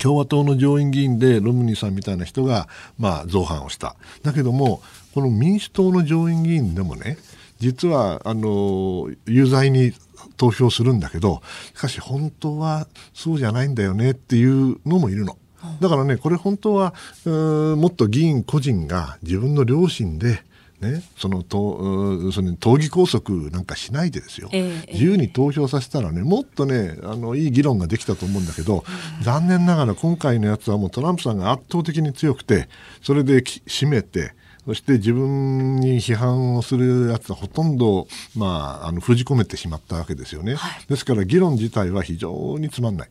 [0.00, 3.94] 共和党の上院議員でロムニーさんみたいな人が、まあ、造反をした。
[4.22, 4.82] だけども、
[5.14, 7.18] この民主党の上院議員でもね、
[7.58, 9.92] 実は、あの、有罪に
[10.38, 11.42] 投票するんだけど、
[11.74, 15.36] しかし本当はそうじゃないんだよねっていうのもいるの。
[15.80, 16.94] だからね、これ本当は、
[17.26, 20.42] もっと議員個人が自分の良心で
[20.80, 28.84] ね、そのとその党議拘束なんかしないでですよ、ええ自由に投票させたらねもっとねあのいい議論ができたと思うんだけど、
[29.22, 32.68] 残念ながら今回のやつはもうトランプさんが圧倒的に強くて
[33.02, 34.32] それでき締めて
[34.64, 40.86] そして自分に批判をするやつはほとんど、まあ、あの封じ込めてしまったわけですよね、はい。
[40.86, 43.10] ですから議論自体は非常につまんない。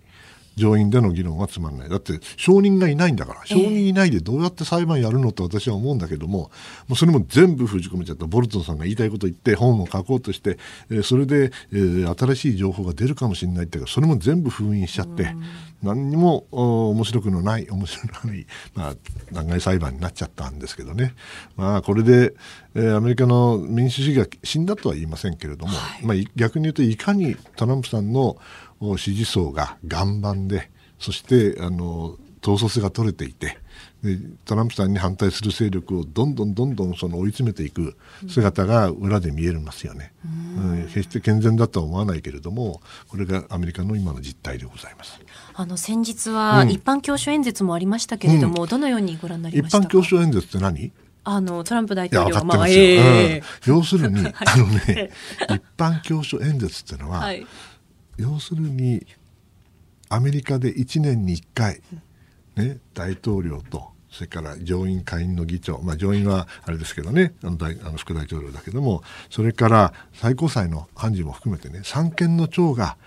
[0.60, 1.90] 上院での議論はつまんない。
[1.90, 6.52] だって証人がいないんだから、証人いないでどうやって裁判やるのと私は思うんだけども、
[6.88, 8.28] もうそれも全部封じ込めちゃった。
[8.28, 10.60] ボルトンさんが言いたいこと言って本を書こうとして、
[10.92, 15.34] えーそれで、えー新しい情報が出るかもしれないっていうか、それも全部封印しちゃって、
[15.82, 18.46] 何にもお面白くのない、面白くない、
[18.76, 18.96] まあ、
[19.32, 21.14] 弾劾裁判になっちゃったんですけどね。
[21.56, 22.34] まあ、これで、
[22.76, 28.38] えーアメリカの民主主義が死んだとは言いませんけれども、まあ、い逆に言うといかにトランプさんのお
[28.98, 33.58] 支持層が岩盤でそしてあの統率が取れていて
[34.04, 37.98] でトランプさんに反対する勢力をどんどんどんどんその追い詰めていく
[38.30, 40.14] 姿が裏で見えますよね、
[40.60, 40.84] うん。
[40.88, 45.20] 決して健全だとは思わないけれどもこれがアメリカの今の実態でございます。
[45.54, 46.70] あの先日はうん。
[46.70, 49.88] 一般教書演説もありましたけれども、どのようにご覧になり一ましたか？
[49.88, 50.94] 般教書演説って何？
[51.26, 52.34] あのトランプ大統領。
[52.36, 53.76] がまあえうん。
[53.76, 54.34] 要するに、 はい。
[54.38, 55.12] あのね
[55.50, 57.48] 一般教書演説ってのは、えはい
[58.20, 59.06] 要するに
[60.10, 61.82] アメリカで1年に1回、
[62.56, 72.98] ね、大統領とそれから上院下院の議長、まあ、上院はあれですけどねあの大あの副大統領だけどもそれから最高裁の判事も含めてね三権の長が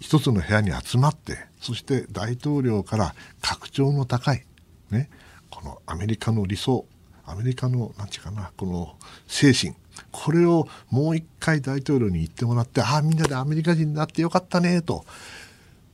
[0.00, 4.44] 一つの部屋に集まってそして大統領から格調の高い、
[4.90, 5.10] ね、
[5.50, 6.86] このアメリカの理想
[7.24, 8.96] アメリカのなんていうかなこの
[9.28, 9.74] 精神
[10.10, 15.04] これをもう一回大統領に言ってもらってああみんなでアメリカ人になってよかったねと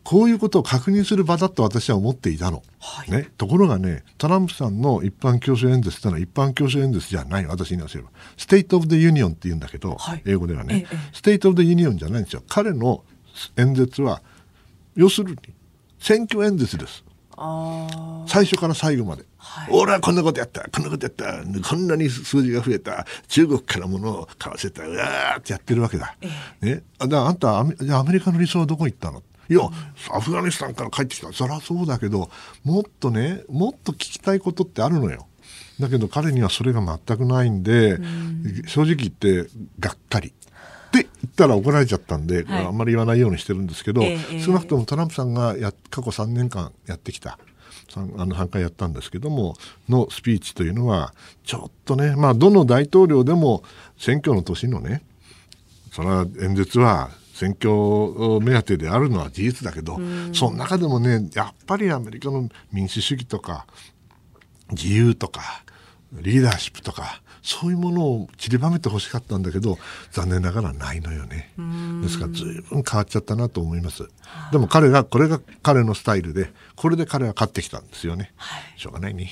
[0.09, 2.63] こういうことを確認する場だと私は思っていたの。
[2.81, 8.11] はいね、ところがね、トランプさんの一般教書演説ってのは一般教書演説じゃない、私に言わせれば。
[8.39, 12.43] State of the Union って言うんだけど、はい英語ではね、ええ State of the Union じゃないんですよ。
[12.49, 13.05] 彼の
[13.59, 14.23] 演説は、
[14.97, 15.39] 要するに
[16.01, 17.05] 選挙演説です。
[18.27, 19.25] 最初から最後まで。
[19.39, 26.17] はい俺はこんなことやった、こんなことやった、こんなに数字が増えた、中国から物を買わせた、うわーってやってるわけだ。
[26.61, 29.23] ね、あだからあんたアメ、アメリカの理想はどこ行ったの？
[29.49, 29.61] いや、
[30.13, 31.33] アフガニスタンから帰ってきた。
[31.33, 32.31] そりゃそうだけど、
[32.65, 35.27] もっとね、もっと聞きたいことってあるのよ。
[35.81, 37.99] だけど彼にはそれが全くないんで、
[38.67, 39.49] 正直言って
[39.79, 40.35] がっかり。
[41.23, 42.67] 言ったら怒られちゃったんで、はい。
[42.67, 47.39] あんまり言わないようにしてるんですけど、ええ少なくともトランプさんがや過去3年間やってきた
[47.89, 49.57] 三あの3回やったんですけども
[49.89, 53.63] のスピーチというのはちょっとねまあどの大統領でも
[53.97, 55.03] 選挙の年のね
[55.93, 57.71] それは演説は選挙
[58.41, 60.01] 目当てであるのは事実だけど、
[60.33, 63.65] その中でもねやっぱりアメリカの民主主義とか
[64.73, 65.63] 自由とか
[66.13, 69.79] リーダーシップとかそういうものを散りばめてほしかったんだけど
[70.13, 71.53] 残念ながらないのよね。
[72.03, 74.09] ですから随分変わっちゃったなと思います。
[74.53, 78.33] でも彼がこれが彼のスタイルでこれで彼は勝ってきたんですよね、
[78.77, 79.31] しょうがないね、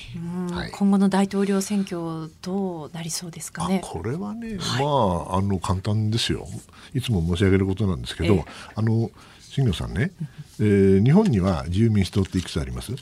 [0.51, 6.47] はい、今後の大統領選挙どうなりそうですかあねこれはね、まああの簡単ですよ。
[6.93, 10.11] いつも申し上げることなんですけど、ええあの新業さんね、
[10.59, 12.93] えー日本には自由民主党っていくつあります？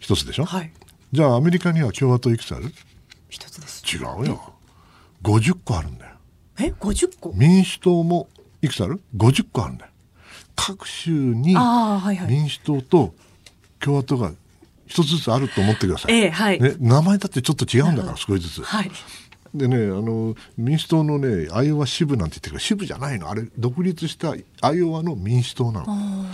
[0.00, 0.72] 一つでしょ、はい。
[1.12, 2.72] じゃあアメリカには共和党いくつある？
[3.34, 3.82] 一つです。
[3.84, 4.54] 違うよ。
[5.24, 6.12] 50個あるんだよ。
[6.60, 7.32] え？50個？
[7.34, 8.28] 民主党も
[8.62, 9.90] いくつある？50個あるんだよ。
[10.54, 11.56] 各州に
[12.28, 13.12] 民主党と
[13.80, 14.30] 共和党が
[14.86, 16.60] 一つずつあると思ってください、ええはい。
[16.60, 18.90] ね、名前だってちょっと違うんだから少しずつ、はい。
[19.52, 23.28] でねあの民主党のねアイオワ支部なんて言ってるけど支部じゃないの。
[23.28, 25.86] あれ独立したアイオワの民主党なの。
[25.88, 26.26] あ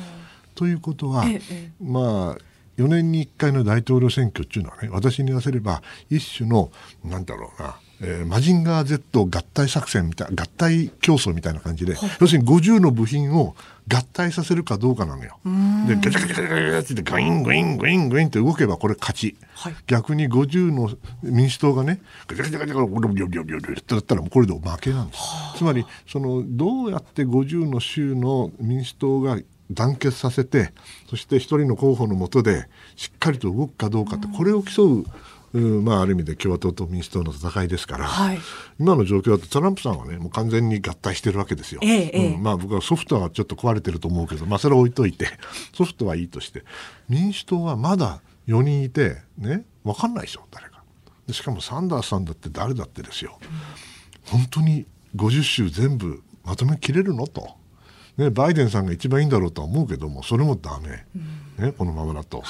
[0.55, 1.71] ということは、えええ。
[1.83, 2.50] まあ
[2.81, 6.71] 4年に1回の大統領選挙っていうのはね私に言わせれば一種の
[7.05, 13.55] なんだろうな、えーマジンガー Z 合体作戦みたい合体競争みたいな感じで要するに50の部品を
[13.89, 15.39] 合体させるかどうかなのよ。
[15.87, 19.37] でガチャガチャガチャガチャってガイングイングイングインって動けばこれ勝ち。
[19.53, 20.91] はい逆に50の
[21.23, 25.21] 民主党がねガチャガチャガチャガチャゴロゴロゴロゴロゴロってだったらもうこれで負けなんです。
[25.59, 29.37] つまりそのどうやって50の州の民主党が
[29.71, 30.73] 団結させて
[31.09, 35.05] そして一人の候補のもとでしっかりと動くかどうかってこれを競う。
[35.53, 38.39] うんまあ、ある意味で共和党と民主党の戦いですから、はい。
[38.79, 41.81] 今の状況だとトランプさんはねもう完全に合体してるわけですよ。
[41.83, 45.27] えうんまあ、僕はソフトはちょっと壊れてると思うけど、まあ、それは置いといて
[45.75, 46.65] ソフトはいいとして。
[47.09, 50.85] 民主党はまだ4人いてね分かんないでしょ誰か。
[51.27, 53.39] でしかもサンダースさんだって誰だってですよ、
[54.27, 57.27] 本当に50州全部まとめきれるの？
[57.27, 57.57] と、
[58.17, 61.07] ね、バイデンさんが一番いいんだろうとは思うけどもそれもダメ、
[61.65, 62.43] ね、このままだと、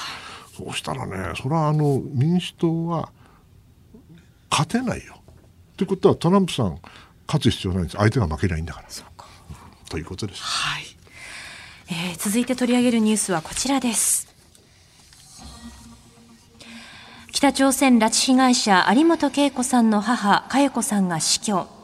[0.56, 3.10] そうしたらねそれはあの民主党は
[4.50, 5.16] 勝てないよ
[5.76, 6.78] ということはトランプさん
[7.26, 8.88] 勝つ必要ないんです相手が負けないんだから。
[9.88, 10.42] ということです。
[10.42, 10.84] はい
[11.88, 14.28] えー、続いて取り上げるニュースはこちらです。
[17.32, 21.79] 北朝鮮拉致被害者有本恵子さんの母、佳代子さんが死去。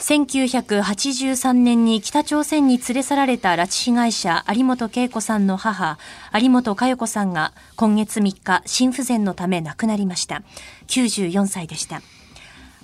[0.00, 5.98] 1983年に北朝鮮に連れ去られた拉致被害者有本恵子さんの母、
[6.34, 10.42] 有本佳代子さんが今月3日、心不全のため亡くなりました。
[10.88, 12.00] 94歳でした。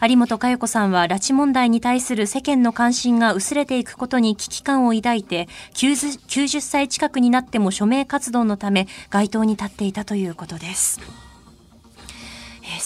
[0.03, 11.26] 有本佳代子さんは拉致問題に対する世間の関心が薄れていくことに危機感を抱いて 90, 90歳近くになっても署名活動のため街頭に立っていたということです。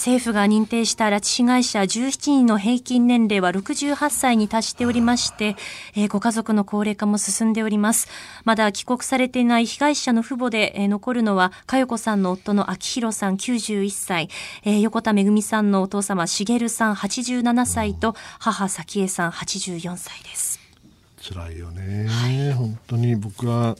[0.01, 5.55] 政府が認定した拉致被害者17人の平均年齢は68歳に達しておりまして、
[5.95, 8.07] えー、ご家族の高齢化も進んでおります。
[8.43, 14.29] まだ帰国されていない被害者の父母で、えー、残るのは、佳代子さんの夫の秋広さん91歳、
[14.63, 20.59] えー、横田めぐみさんのお父様茂さん87歳と、母早紀江さん84歳です。
[21.21, 23.75] 辛いよね、はい、本当に僕は、は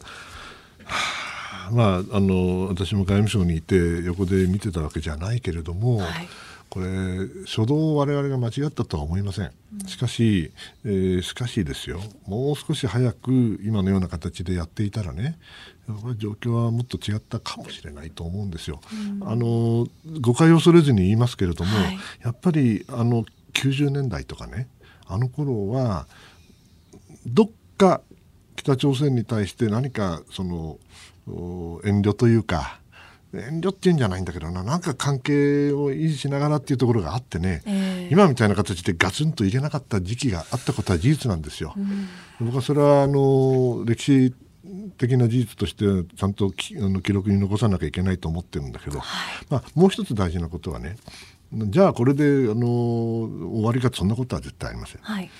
[0.86, 1.31] あ
[1.70, 6.28] まあ、あの私も外務省にいて横で見てたわけじゃないけれども、はい、
[6.68, 6.86] これ
[7.46, 9.52] 初動を我々が間違ったとは思いません、
[9.86, 10.52] しかし、
[10.84, 12.00] えー、しかしですよ。
[12.26, 15.38] もう少し早く今のような形でやっていたらね
[16.16, 18.80] 状況はもっと違ったかもしれないと思うんですよ。
[19.20, 19.86] うん、あの
[20.20, 24.68] 誤解を恐れずに言いますけれども、はい、やっぱりあの90年代とかね
[25.06, 26.06] あの頃は
[27.26, 28.00] どっか
[28.56, 30.78] 北朝鮮に対して何かその
[31.84, 32.80] 遠慮というか
[33.34, 41.72] 遠慮っていうんじゃないんだけどななんか関係を維持しながらっていうところがあってね、えー、今みたいな形でガツンといけなかった時期があったことは事実なんですよ。
[41.76, 42.08] うん、
[42.46, 44.34] 僕はそれはあの歴史
[44.98, 49.04] 的な事実としてちゃんときあの記録に残さなきゃいけないと思ってるんだけど、は
[49.40, 50.96] い、まあ、もう一つ大事なことはね
[51.52, 55.00] じゃあこれであの終わりかそんなことは絶対ありません。
[55.02, 55.30] はい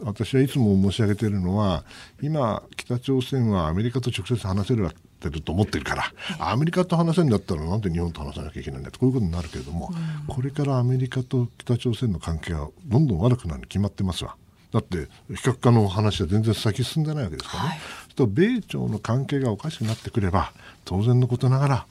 [0.00, 1.84] 私はいつも申し上げているのは
[2.22, 6.04] 今北朝鮮はアメリカと直接話せるてると思ってるから、
[6.38, 9.90] アメリカと話せるんだったらなんで日本と話さなきゃいけないんだとこういうことになるけれども、
[10.28, 14.36] うん、これからアメリカと北朝鮮の関係はどんどん悪くなるに決まってますわ。
[14.72, 17.68] だって非核化の話は全然先進んでないわけですからね。
[17.70, 17.78] はい、
[18.14, 20.52] と米朝の関係がおかしくなってくれば
[20.84, 21.86] 当然のことながら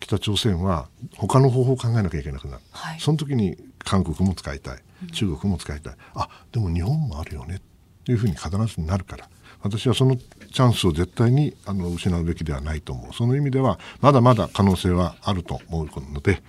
[0.00, 4.78] 北朝鮮は他の方法を考えなきゃいけなくなる、はい、その時に韓国も使いたい。
[5.12, 7.60] 中国も使いたい、うん、あでも日本もあるよねっ
[8.04, 9.28] ていうふうに必ずなるから。
[9.62, 13.12] 私はそのチャンスを絶対にあの失うべきではないと思う。
[13.12, 16.42] その意味ではまだまだ可能性はあると思うので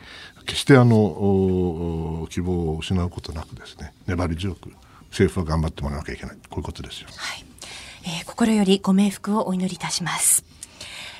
[0.46, 4.72] 決してあの希望を失うことなくですね粘り強く
[5.10, 6.36] 政府は頑張ってもらわなきゃいけない。
[6.50, 7.46] こういうことですよ、はい。
[8.04, 10.44] えー、心よりご冥福をお祈りいたします。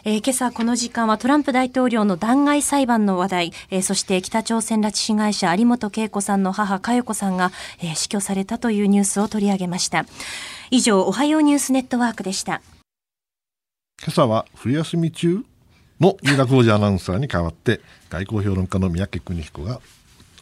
[0.08, 10.06] えー、今朝この時間はトランプ大統領の弾劾裁判の話題、えー、そして北朝鮮拉致被害者有本恵子さんの母佳代子さんが、えー、死去されたというニュースを取り上げました。
[10.72, 12.62] 以上、おはようニュースネットワークでした。
[14.02, 15.44] 今朝は冬休み中
[16.00, 19.82] の飯田浩二アナウンサーに代わって外交評論家の三宅邦彦が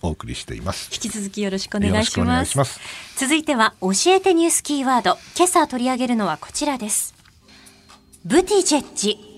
[0.03, 0.91] お送りしています。
[0.93, 2.79] 引き続きよろしくお願いします。
[3.17, 5.17] 続いては教えてニュースキーワード。
[5.35, 7.15] 今朝取り上げるのはこちらです。
[8.25, 9.34] ブティジェッジ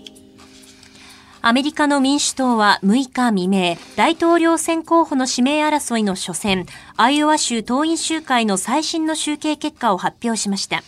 [1.42, 10.84] アメリカの民主党は6日未明、大統領選候補の指名争いの初戦、アイオワ州党員集会の最新の集計結果を発表しました。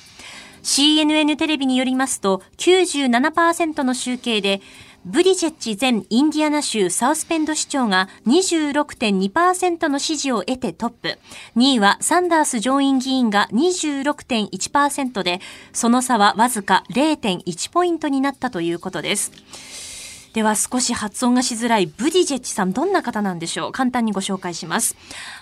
[0.64, 4.62] CNN テレビによりますと、97%の集計で、
[5.06, 11.18] ブリジェッジ前インディアナ州サウスペンド市長が26.2%の支持を得てトップ。
[11.56, 15.40] 2位はサンダース上院議員が26.1%で、
[15.72, 19.32] その差はわずか0.1ポイントになったということです。
[20.34, 23.72] では少し発音がしづらいブディジェッチさんどんな方なんでしょう？
[23.72, 24.96] 簡単にご紹介します。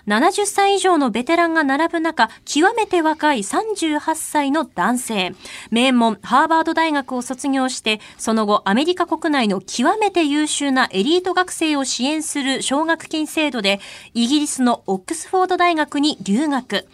[0.07, 5.35] 70歳以上のベテランが並ぶ中、極めて若い38歳の男性。
[5.71, 13.81] 名門ハーバード大学を卒業して、その後アメリカ国内の極めて優秀なエリート学生を支援する奨学金制度で、
[14.13, 16.87] イギリスのオックスフォード大学に留学。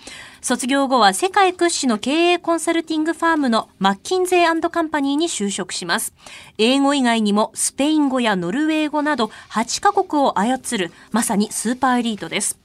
[0.44, 6.14] 卒業後は世界屈指の経営コンサルティングファームのマッキンゼーカンパニーに就職します。
[6.58, 12.60] 英語以外にもスペイン語やノルウェー語など8カ国を操るまさにスーパーエリートです。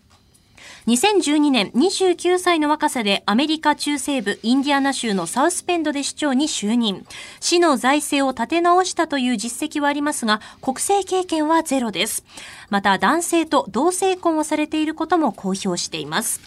[0.88, 7.06] 2012年29歳の若さでアメリカ中西部インディアナ州のサウスペンドで市長に就任。
[7.38, 12.24] 市の財政を立て直したという実績はありますが、国政経験はゼロです。
[12.70, 16.40] また男性と同性婚をされていることも公表しています。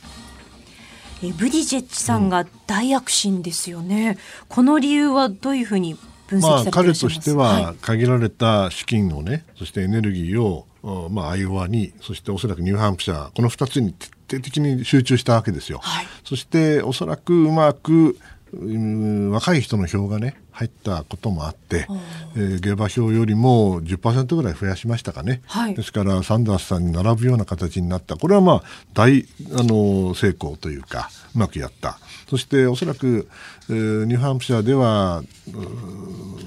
[1.23, 5.95] えブディジェッチさんが大躍進ですよね、うん、この理由はどういうふうに
[6.27, 14.07] 分析されてまあ、彼としては限られた資金をね、はい、そしてエネルギーをまあ、アイオワに、そしておそらくニューハンプシャー、この2つに徹
[14.37, 15.79] 底的に集中したわけですよ。
[15.83, 18.17] はい、そしておそらくうまく、
[18.51, 21.87] 若い人の票がね入ったこともあって、
[22.35, 28.17] えー、下馬票よりも10%ぐらい増やしましたかね、はい、ですからサンダースさんに並ぶような形になった。
[28.17, 31.99] これはまあ大あの成功というかうまくやった。
[32.31, 33.27] そしておそらく、
[33.69, 35.21] えー、ニューハンプシャーでは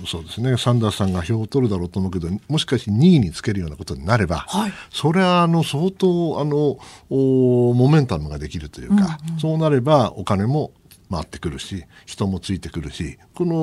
[0.06, 6.78] そうですねサンダースさんが票を取るだろうと思うけどもしかし2位につけるようなことになれば、はい、それはあの相当あの
[7.10, 10.72] モメンタムができるというか、うんうん、そうなればお金も
[11.10, 13.56] 回ってくるし人もついてくるしこの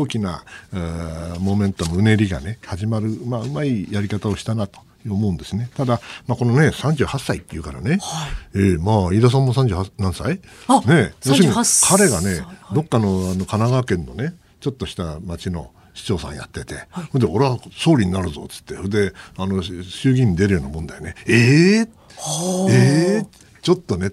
[0.00, 4.80] 大きな、えー、モメンタムうねりがね始まる、まあ、うまいやり方をしたなと。
[5.08, 5.70] 思うんですね。
[5.76, 10.40] ただ、まあ、このね、38歳っていうからね、はい、えー、まあ、飯田さんも38何歳？
[10.86, 11.54] ね、要するに
[11.88, 21.14] 彼がね、はい、どっかのあの神奈川県のね、ちょっとした町の市長さんやってて、はい、で、俺は総理になるぞっつって、で、あの、衆議院に出るようなもんだよね。
[21.26, 23.26] ええー、ええー、
[23.62, 24.10] ちょっとね、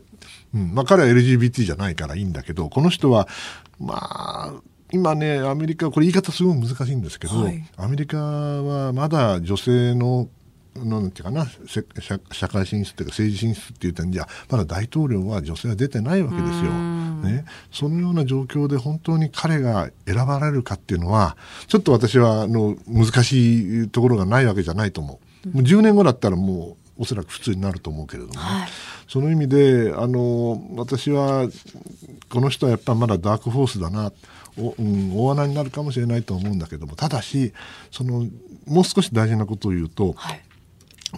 [0.54, 0.74] うん。
[0.74, 3.28] まあ、彼は LGBT じゃないからいいんだけど、この人は、
[3.80, 4.54] まあ、
[4.91, 10.30] 今ね、アメリカ、これ言い方すごい難しいんですけど、はい、アメリカはまだ女性の
[10.76, 11.84] なんていうかな社
[12.32, 16.72] 社会進出というか政治進出っていう点じゃまだ大統領は女性は出てないわけですよ。
[17.24, 21.38] ね、そのような状況で本当に彼が選ばれるかっていうのは
[21.68, 25.47] ちょっと私はあの難しいところがないわけじゃないと思う。
[25.49, 28.70] もう10年後だったらもうおそらく普通になると思うけれどもね、はい、
[29.08, 31.47] その意味であの私は
[32.30, 34.12] この人はやっぱりまだダークホースだな
[34.58, 37.54] お、うん、大穴になるかもしれないと思うんだけどもただし
[37.91, 38.26] その
[38.66, 40.41] もう少し大事なことを言うと、はい、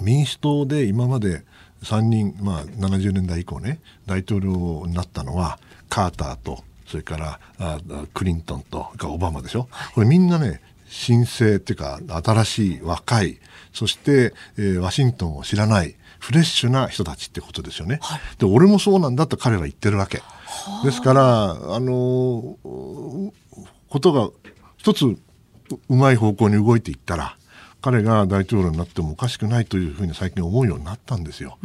[0.01, 1.43] 民主党で今まで
[1.83, 5.59] 3人、まあ、70年代以降ね大統領になったのは
[5.89, 7.79] カーターとそれからあ
[8.13, 13.39] クリントンとオバマでしょ、これみんなね新生っていうか新しい若い
[13.73, 15.95] そして、えー、ワシントンを知らない
[16.25, 17.99] フレッシュな人たちってことですよね。
[18.01, 20.23] はい、で俺もそうなんだと彼は言ってるわけ。
[20.83, 22.57] ですからあの
[23.89, 24.29] ことが
[24.75, 25.19] 一つう
[25.89, 27.37] まい方向に動いていったら
[27.79, 31.59] 彼が大統領になってもおかしくないというふうに最近思うようになったんですよ。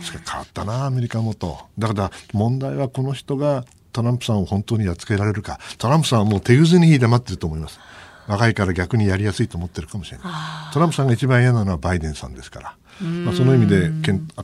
[0.00, 1.58] ですから変わったなアメリカもと。
[1.78, 5.58] だから問題はこの人がトランプさんを本当にやっつけられるか。
[5.78, 7.80] トランプさんはもう手ぐずに引いて待ってると思います。
[8.26, 10.26] 若いから逆にやりやすいと思ってるかもしれない。
[10.74, 12.76] トランプさんが一番嫌なのはバイデンさんですから。
[13.00, 13.90] まあ、その意味で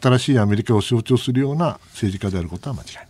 [0.01, 3.10] 新しいアメリカを象徴するような政治家であることは間違いない。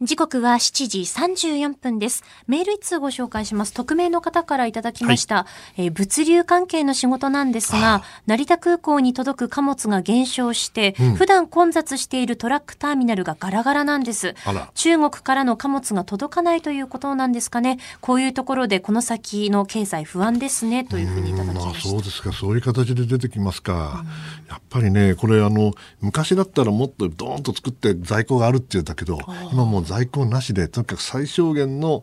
[0.00, 2.22] 時刻は7時34分です。
[2.46, 3.72] メール一通ご紹介します。
[3.72, 5.34] 匿名の方からいただきました。
[5.34, 5.46] は
[5.76, 14.36] い、えー、物流関係の仕事なんですが、成田空港に届く貨物が減少して、うん、普段混雑しているトラックターミナルがガラガラなんです。
[14.74, 17.78] 中国からの貨物が届かないということなんですかね。
[18.00, 21.70] こういうところでこの先の経済不安ですね、というふうにいただきました。
[21.70, 22.32] まあ、そうですか。
[22.32, 24.04] そういう形で出てきますか。
[24.48, 29.18] やっぱりね、これあの、昔だったらもっとドーンと作って在庫があるって言うんだけど、
[29.52, 32.02] 今もう在庫なしでとにかく最小限の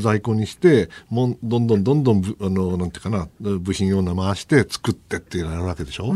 [0.00, 6.12] 在庫にしてもんどんどんどんどんあのなんていうかな部品を回して作ってってやるわけでしょ？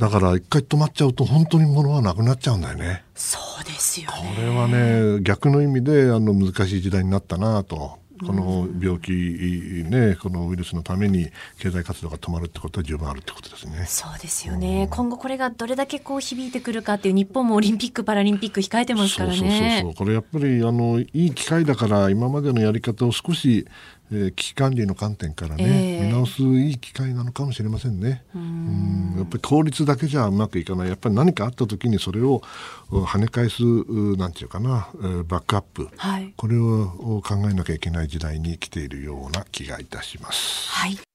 [0.00, 3.04] だから一回止まっちゃうと本当に物はなくなっちゃうんだよね。
[3.14, 13.84] そうですよ、ね、これはね逆の意味であの難しい時代になったなとこの病気、ね、このウイルスのために経済活動が止まるってことは十分あるってことですね。
[13.86, 14.84] そうですよね。
[14.84, 19.36] うん、今後これがどれだけこう響いてくるかっていう日本もオリンピック・パラリンピック控えてますからね。
[19.36, 23.66] そうそうそうこれやっぱりあのいい機会だから今までのやり方を少し
[24.12, 25.64] えー、危機管理の観点からね、
[25.98, 28.24] えー、見直すいい機会なのかもしれませんね。
[28.34, 29.14] うん。
[29.16, 30.88] やっぱり効率だけじゃうまくいかない。
[30.88, 32.42] やっぱり何かあった時にそれを
[32.90, 33.62] 跳ね返す
[34.16, 40.70] なんていうかな、えー、バックアップ、はい、これを考えなきゃいけない時代に来ているような気がいたします。
[40.70, 41.05] はい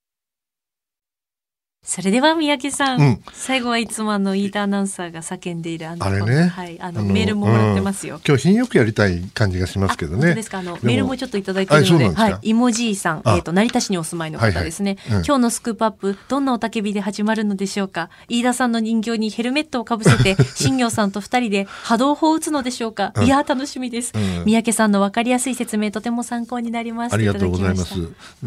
[1.84, 10.36] それでは三宅さん、うん、最後はいつもあの飯田アナウンサーが叫んでいるあれね、はい、あのメールももらってますよ、うん、今日品よくやりたい感じがしますけどね。
[10.36, 10.60] ですか？
[10.60, 15.20] あのメールもちょっといただいてるので、はい、イモジーさん、えっ、ー、と成田市にお住まいの方ですね、はいはい。
[15.22, 18.12] うん、今日のスクープアップどんなおたけびで始まるのでしょうか？
[18.30, 23.12] 飯田さんの人形にヘルメットをかぶせて 新業さんと二人で波動砲を打つのでしょうか？
[23.24, 24.14] いや楽しみです、
[24.46, 27.14] 三宅さんのわかりやすい説明とても参考になります。
[27.14, 27.96] ありがとうございます。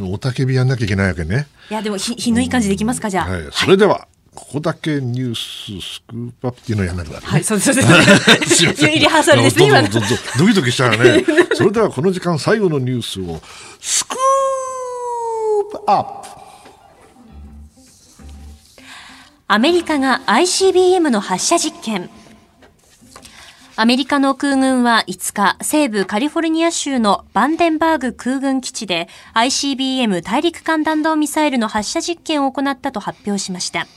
[0.00, 1.48] おたけびやんなきゃいけないわけね。
[1.68, 3.10] いやでもひひのいい感じできますか？
[3.10, 3.23] じゃあ。
[3.24, 4.08] はい、それでは。
[4.34, 7.72] ここだけニューススクープアップっていうのをやんなくなる、ね、はい、そうです。
[7.72, 7.80] す。
[7.80, 9.80] リハーサルですね、今。
[9.82, 9.88] ド
[10.48, 11.24] キドキしたらね。
[11.54, 13.40] それではこの時間最後のニュースを、
[13.80, 16.28] スクープアップ
[19.46, 22.10] アメリカが ICBM の発射実験。
[23.76, 33.88] アメリカの空軍は5日、西部カリフォルニア州のバンデンバーグ空軍基地で ICBM 大陸間弾道ミサイルの発射実験を行ったと発表しました。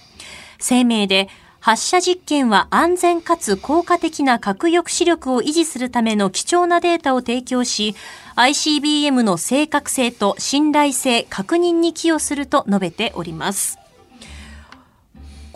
[0.60, 7.96] 声明で、発射実験は安全かつ効果的な核抑止力を維持するための貴重なデータを提供し、
[8.36, 13.78] ICBM の正確性と信頼性確認に寄与すると述べております。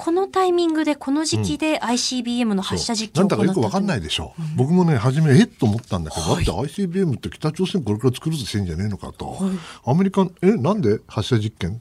[0.01, 4.33] このタイミングでこの時期で ICBM の発射実験を、うん、なんだかよくわかんないでしょ。
[4.39, 9.51] う、うん、僕もね初めえっと思ったんだけど、はい、だって ICBM って北朝鮮これから作るとしてんじゃねえのかと、はい、
[9.85, 11.79] アメリカえなんで発射実験？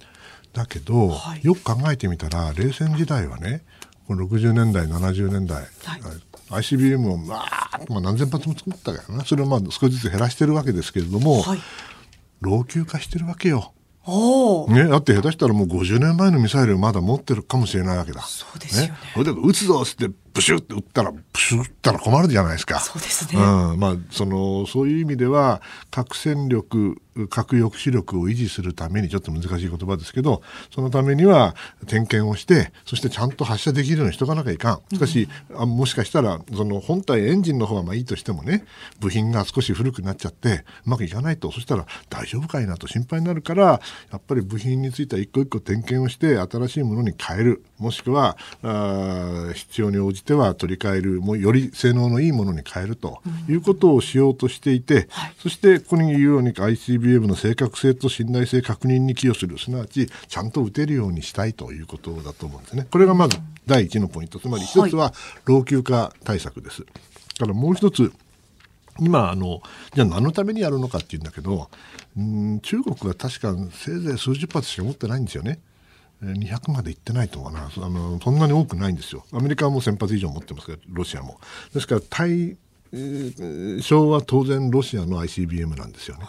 [0.53, 3.63] だけど、はい、よく考えてみたら冷戦時代はね
[4.07, 11.43] この60年代70年代、はい、ICBM をまあ、まあ、何千発も作ったけどねそれをまあ少しずつ減らしてるわけですけれども、
[12.41, 13.73] 老朽化してるわけよ。
[14.69, 18.23] ね、だって下手したらもう50年前のミサイルまだ持ってるかもしれないわけだ。
[18.23, 18.93] そうですよね。
[18.93, 22.81] ねそれで撃つぞってブシュって撃ったら、ブシュったら困るじゃないですか。
[22.81, 23.41] そうですね。
[23.41, 23.81] うん。
[23.81, 25.61] まあ、その、そういう意味では、
[25.91, 31.55] 核戦力、核抑止力を維持するために、ちょっと難しい言葉ですけど、そのためには
[31.87, 34.95] 点検をして、そしてちゃんと発射できるようにしとかなきゃいかん。
[34.95, 38.65] しかし、うん、あもしかしたら、その本体エンジンの方はまあいいとしてもね、
[39.01, 47.65] 部品が少し古くなっちゃって、うまくいかないと、そしたら大丈夫かいなと心配になるから、やっぱり部品については一個一個点検をして、新しいものに変える。
[47.81, 62.87] もしくは、あ必要に応じては取り替えるもうより性能のいいものに変えるということをしようとしていて、うんはい、そしてここに言うように ICBM の正確性と信頼性確認に寄与するすなわちちゃんと打てるようにしたいということだと思うんですね。
[62.91, 65.13] これがまず第一のポイントつまり一つは
[65.45, 66.85] 老朽化対策です。
[67.41, 68.13] からもう一つ
[68.99, 69.63] 今あの
[69.95, 71.71] じゃあ何のためにやるのかっていうんだけど
[72.17, 75.59] うん中国は確かせいぜい数十発しか持ってないんですよね。
[76.23, 81.41] 200までいってないと思うなあのそんなに多くないんですよアメリカはもう1000発以上持ってますけどロシアも
[81.73, 82.57] ですから対
[83.81, 86.25] 昭和当然ロシアの ICBM なんですよね。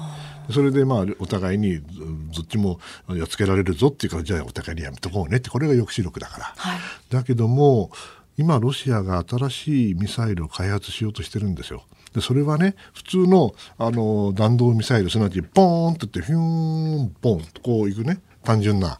[0.52, 2.80] それでまあお互いにどっちも
[3.10, 6.44] やっつけられるぞっていうからじゃあお互いにやめとこうねってこれが抑止力だから。
[6.56, 6.80] はい、
[7.10, 7.90] だけども
[8.38, 11.84] 今ロシアが新しいミサイルを開発しようとしてるんですよ。
[12.14, 19.00] でそれはね普通のあの弾道ミサイルすなわちポーンってってヒューンポンとこういくね単純な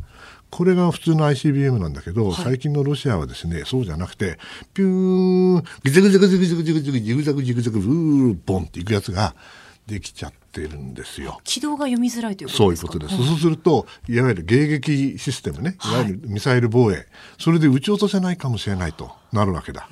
[0.52, 4.38] これが普通の ICBM なんだけど、はい、最近のロシアはですね、そうじゃなくて、
[4.74, 9.34] ピューン、ギザグザグザグザグザグザグジグザグジグザグブーボンっていくやつが
[9.88, 11.40] できちゃってるんですよ。
[11.44, 13.18] 軌道が読みづらいということそういうことです。
[13.18, 17.06] そうすると、いわゆる迎撃システムね、いわゆるミサイル防衛、はい、
[17.40, 19.12] それで撃ち落とせないかもしれないと。
[19.32, 19.88] なるわけだ。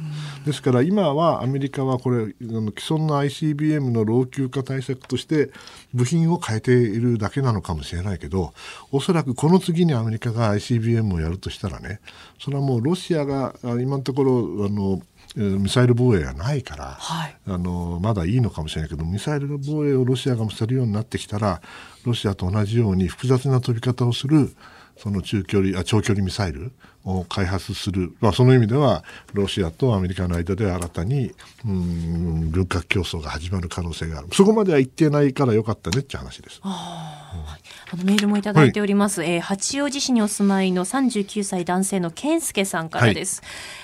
[0.46, 5.52] ですから今はアメリカはこれ既存の ICBM の老朽化対策として
[5.94, 8.54] 部品を変えているだけなのかもしれないけど
[8.92, 12.02] おそらくこの次にアメリカが ICBM をやるとしたらね
[12.38, 15.02] それはもうロシアが今のところあの
[15.36, 21.61] ミサイル防衛がないから、はい、あのまだいいのかもしれないけどミサイル防衛をロシアがするようになってきたら
[22.03, 24.51] ロシアと同じように複雑な飛び方をする
[24.97, 26.73] その中距離あ長距離ミサイル
[27.05, 29.03] を開発する、まあ、その意味では
[29.34, 31.32] ロシアとアメリカの間で新たに
[31.65, 34.27] うん軍拡競争が始まる可能性がある。
[34.34, 36.59] そこまでは言ってないからよかったねって話です。
[36.63, 37.57] あ
[37.98, 43.42] のメールもいただいております、はい、えー、八王子市にお住まいの39歳男性の健介さんからです、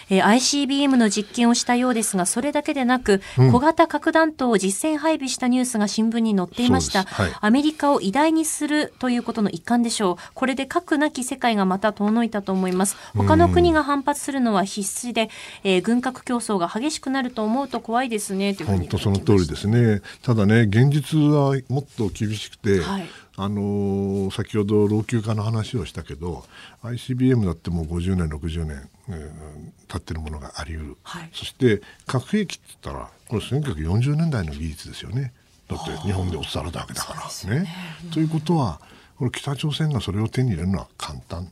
[0.09, 0.25] はい、えー、
[0.67, 10.15] ICBM の実験をしたようですがそれだけでなく、うん、小型核弾頭を実戦配備したニュースが新聞に載っていました、はい、アメリカを偉大にするということの一環でしょう。
[10.33, 12.97] これで核なき世界がまた遠のいたと思います。
[13.15, 15.29] 他の国が反発するのは必須で、
[15.63, 18.55] えー、軍拡競争が激しくなると思うと怖いですね。
[18.65, 20.01] 本当その通りですね。
[20.21, 26.45] ただね現実はもっと厳しくて、はいあのー、先ほど老朽化の話をしたけど
[26.83, 35.33] ICBM だってもう50年60年、えー、経ってるものがあり得る、はい、そして核兵器って言ったらこれ1940年代の技術ですよね。
[35.67, 37.51] だって日本で落とされたわけだから。
[37.51, 37.61] ね。
[37.61, 37.67] ね。
[38.13, 38.79] ということは
[39.17, 41.51] これ北朝鮮がそれを手に入れるのは簡単。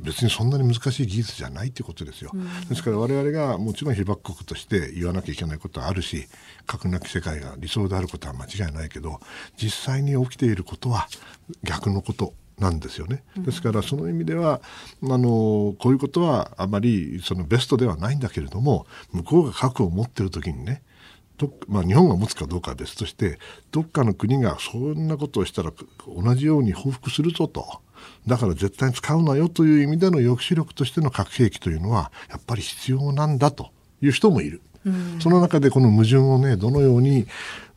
[0.00, 6.28] 別にそんなに難しい技術じゃないということですよ、うん、ですから我々がもちろん被爆国として言わなきゃいけないことはあるし
[6.66, 9.20] 核なき世界が理想であることは間違いないけど
[9.56, 11.08] 実際に起きていることは
[11.64, 13.24] 逆のことなんですよね。
[13.38, 14.60] ですからその意味では
[15.02, 20.82] あのこういうことはあまりそのベストではないんだけれども向こうが核を持っている時にね
[21.66, 23.38] まあ、日本が持つかどうかは別として
[23.72, 25.72] どっかの国がそんなことをしたら
[26.06, 27.80] 同じように報復するぞと
[28.26, 33.70] だから絶対に使うなよという意味での抑止力としての核兵器というのはやっぱり必要なんだと
[34.00, 34.62] いう人もいる。
[35.20, 37.26] その中でこの矛盾をねどのように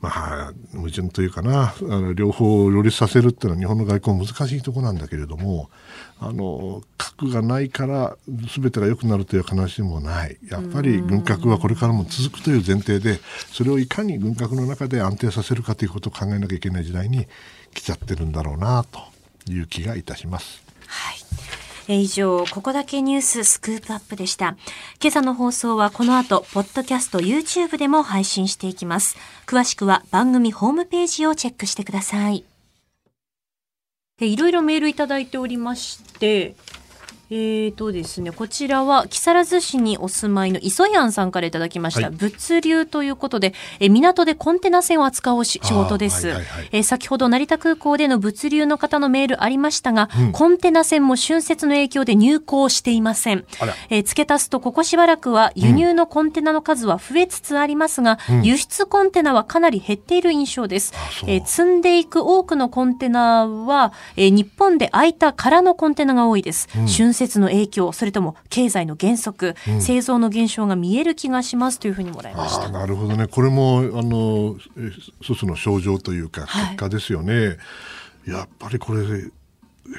[0.06, 5.72] まあ、矛盾というかなあの両方を両立させるっていうのは日本の外交難しいところなんだけれども
[6.20, 13.20] あの核がないから全てが良くなるという話もないやっぱり軍拡はこれからも続くという前提で
[13.52, 17.28] それをいかに軍拡の中で安定させるかということを考えなきゃいけない時代に
[17.74, 19.00] 来ちゃってるんだろうなと
[19.52, 20.64] いう気がいたします。
[20.88, 21.16] はい
[21.88, 24.58] え以上、ここだけニューススクープアップでした。
[25.00, 29.18] 今朝の放送はこの後、ポッドキャスト、YouTube でも配信していきます。
[29.46, 32.44] 詳しくは番組ホームページをチェックしてください。
[34.22, 36.56] いろいろメールいただいておりまして、
[37.32, 53.46] えーとですね、こちらは木更津市にお住まいの磯やんさんからいただきました、はい、物流ということで、え港でコンテナ船を扱う仕事です、はいはいはい、え先ほど成田空港での物流の方のメールありましたが、うん、コンテナ船も春節の影響で入港していません、
[53.90, 60.94] え付け足すとここしばらくは輸入のコンテナの数は増えつつありますが、うん、輸出コンテナはかなり減っている印象です、
[61.26, 66.86] え積んでいく多くのコンテナは、え日本で空いた空のコンテナが多いです、うん
[67.16, 72.70] 節の影響、それとも経済の減速、うん、製造の減少が見える気がしますというふうにもらいました。
[72.70, 73.28] なるほどね。
[73.28, 74.56] これも、あの、
[75.22, 77.34] 一つの症状というか、結果ですよね。
[77.34, 77.54] は
[78.28, 79.02] い、やっぱりこれ、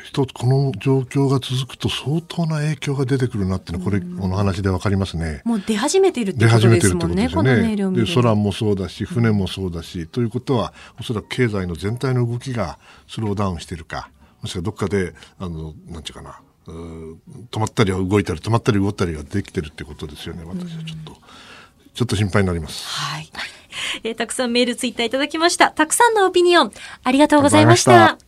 [0.05, 5.43] 一つこの状況が続くと相当な影響が出てくるなっていうのはこれ、この話でわかりますね。
[5.45, 7.29] もう出始めているってことですもんね。
[7.29, 14.11] このメールをで空もそうだし船もそうだし、うん、ということはおそらく経済の全体の動きがスローダウンしているか
[14.43, 16.41] もしくはどっかであのなんていうかな
[16.71, 21.17] 止まったりは動いたり止まったり動ったりができてるってことですよね私はちょっと、
[21.95, 22.87] ちょっと心配になります。
[22.87, 23.31] はい。
[24.03, 25.71] えー、たくさんメールツイッターいただきました。
[25.71, 26.73] たくさんのオピニオン、
[27.05, 28.19] ありがとうございました。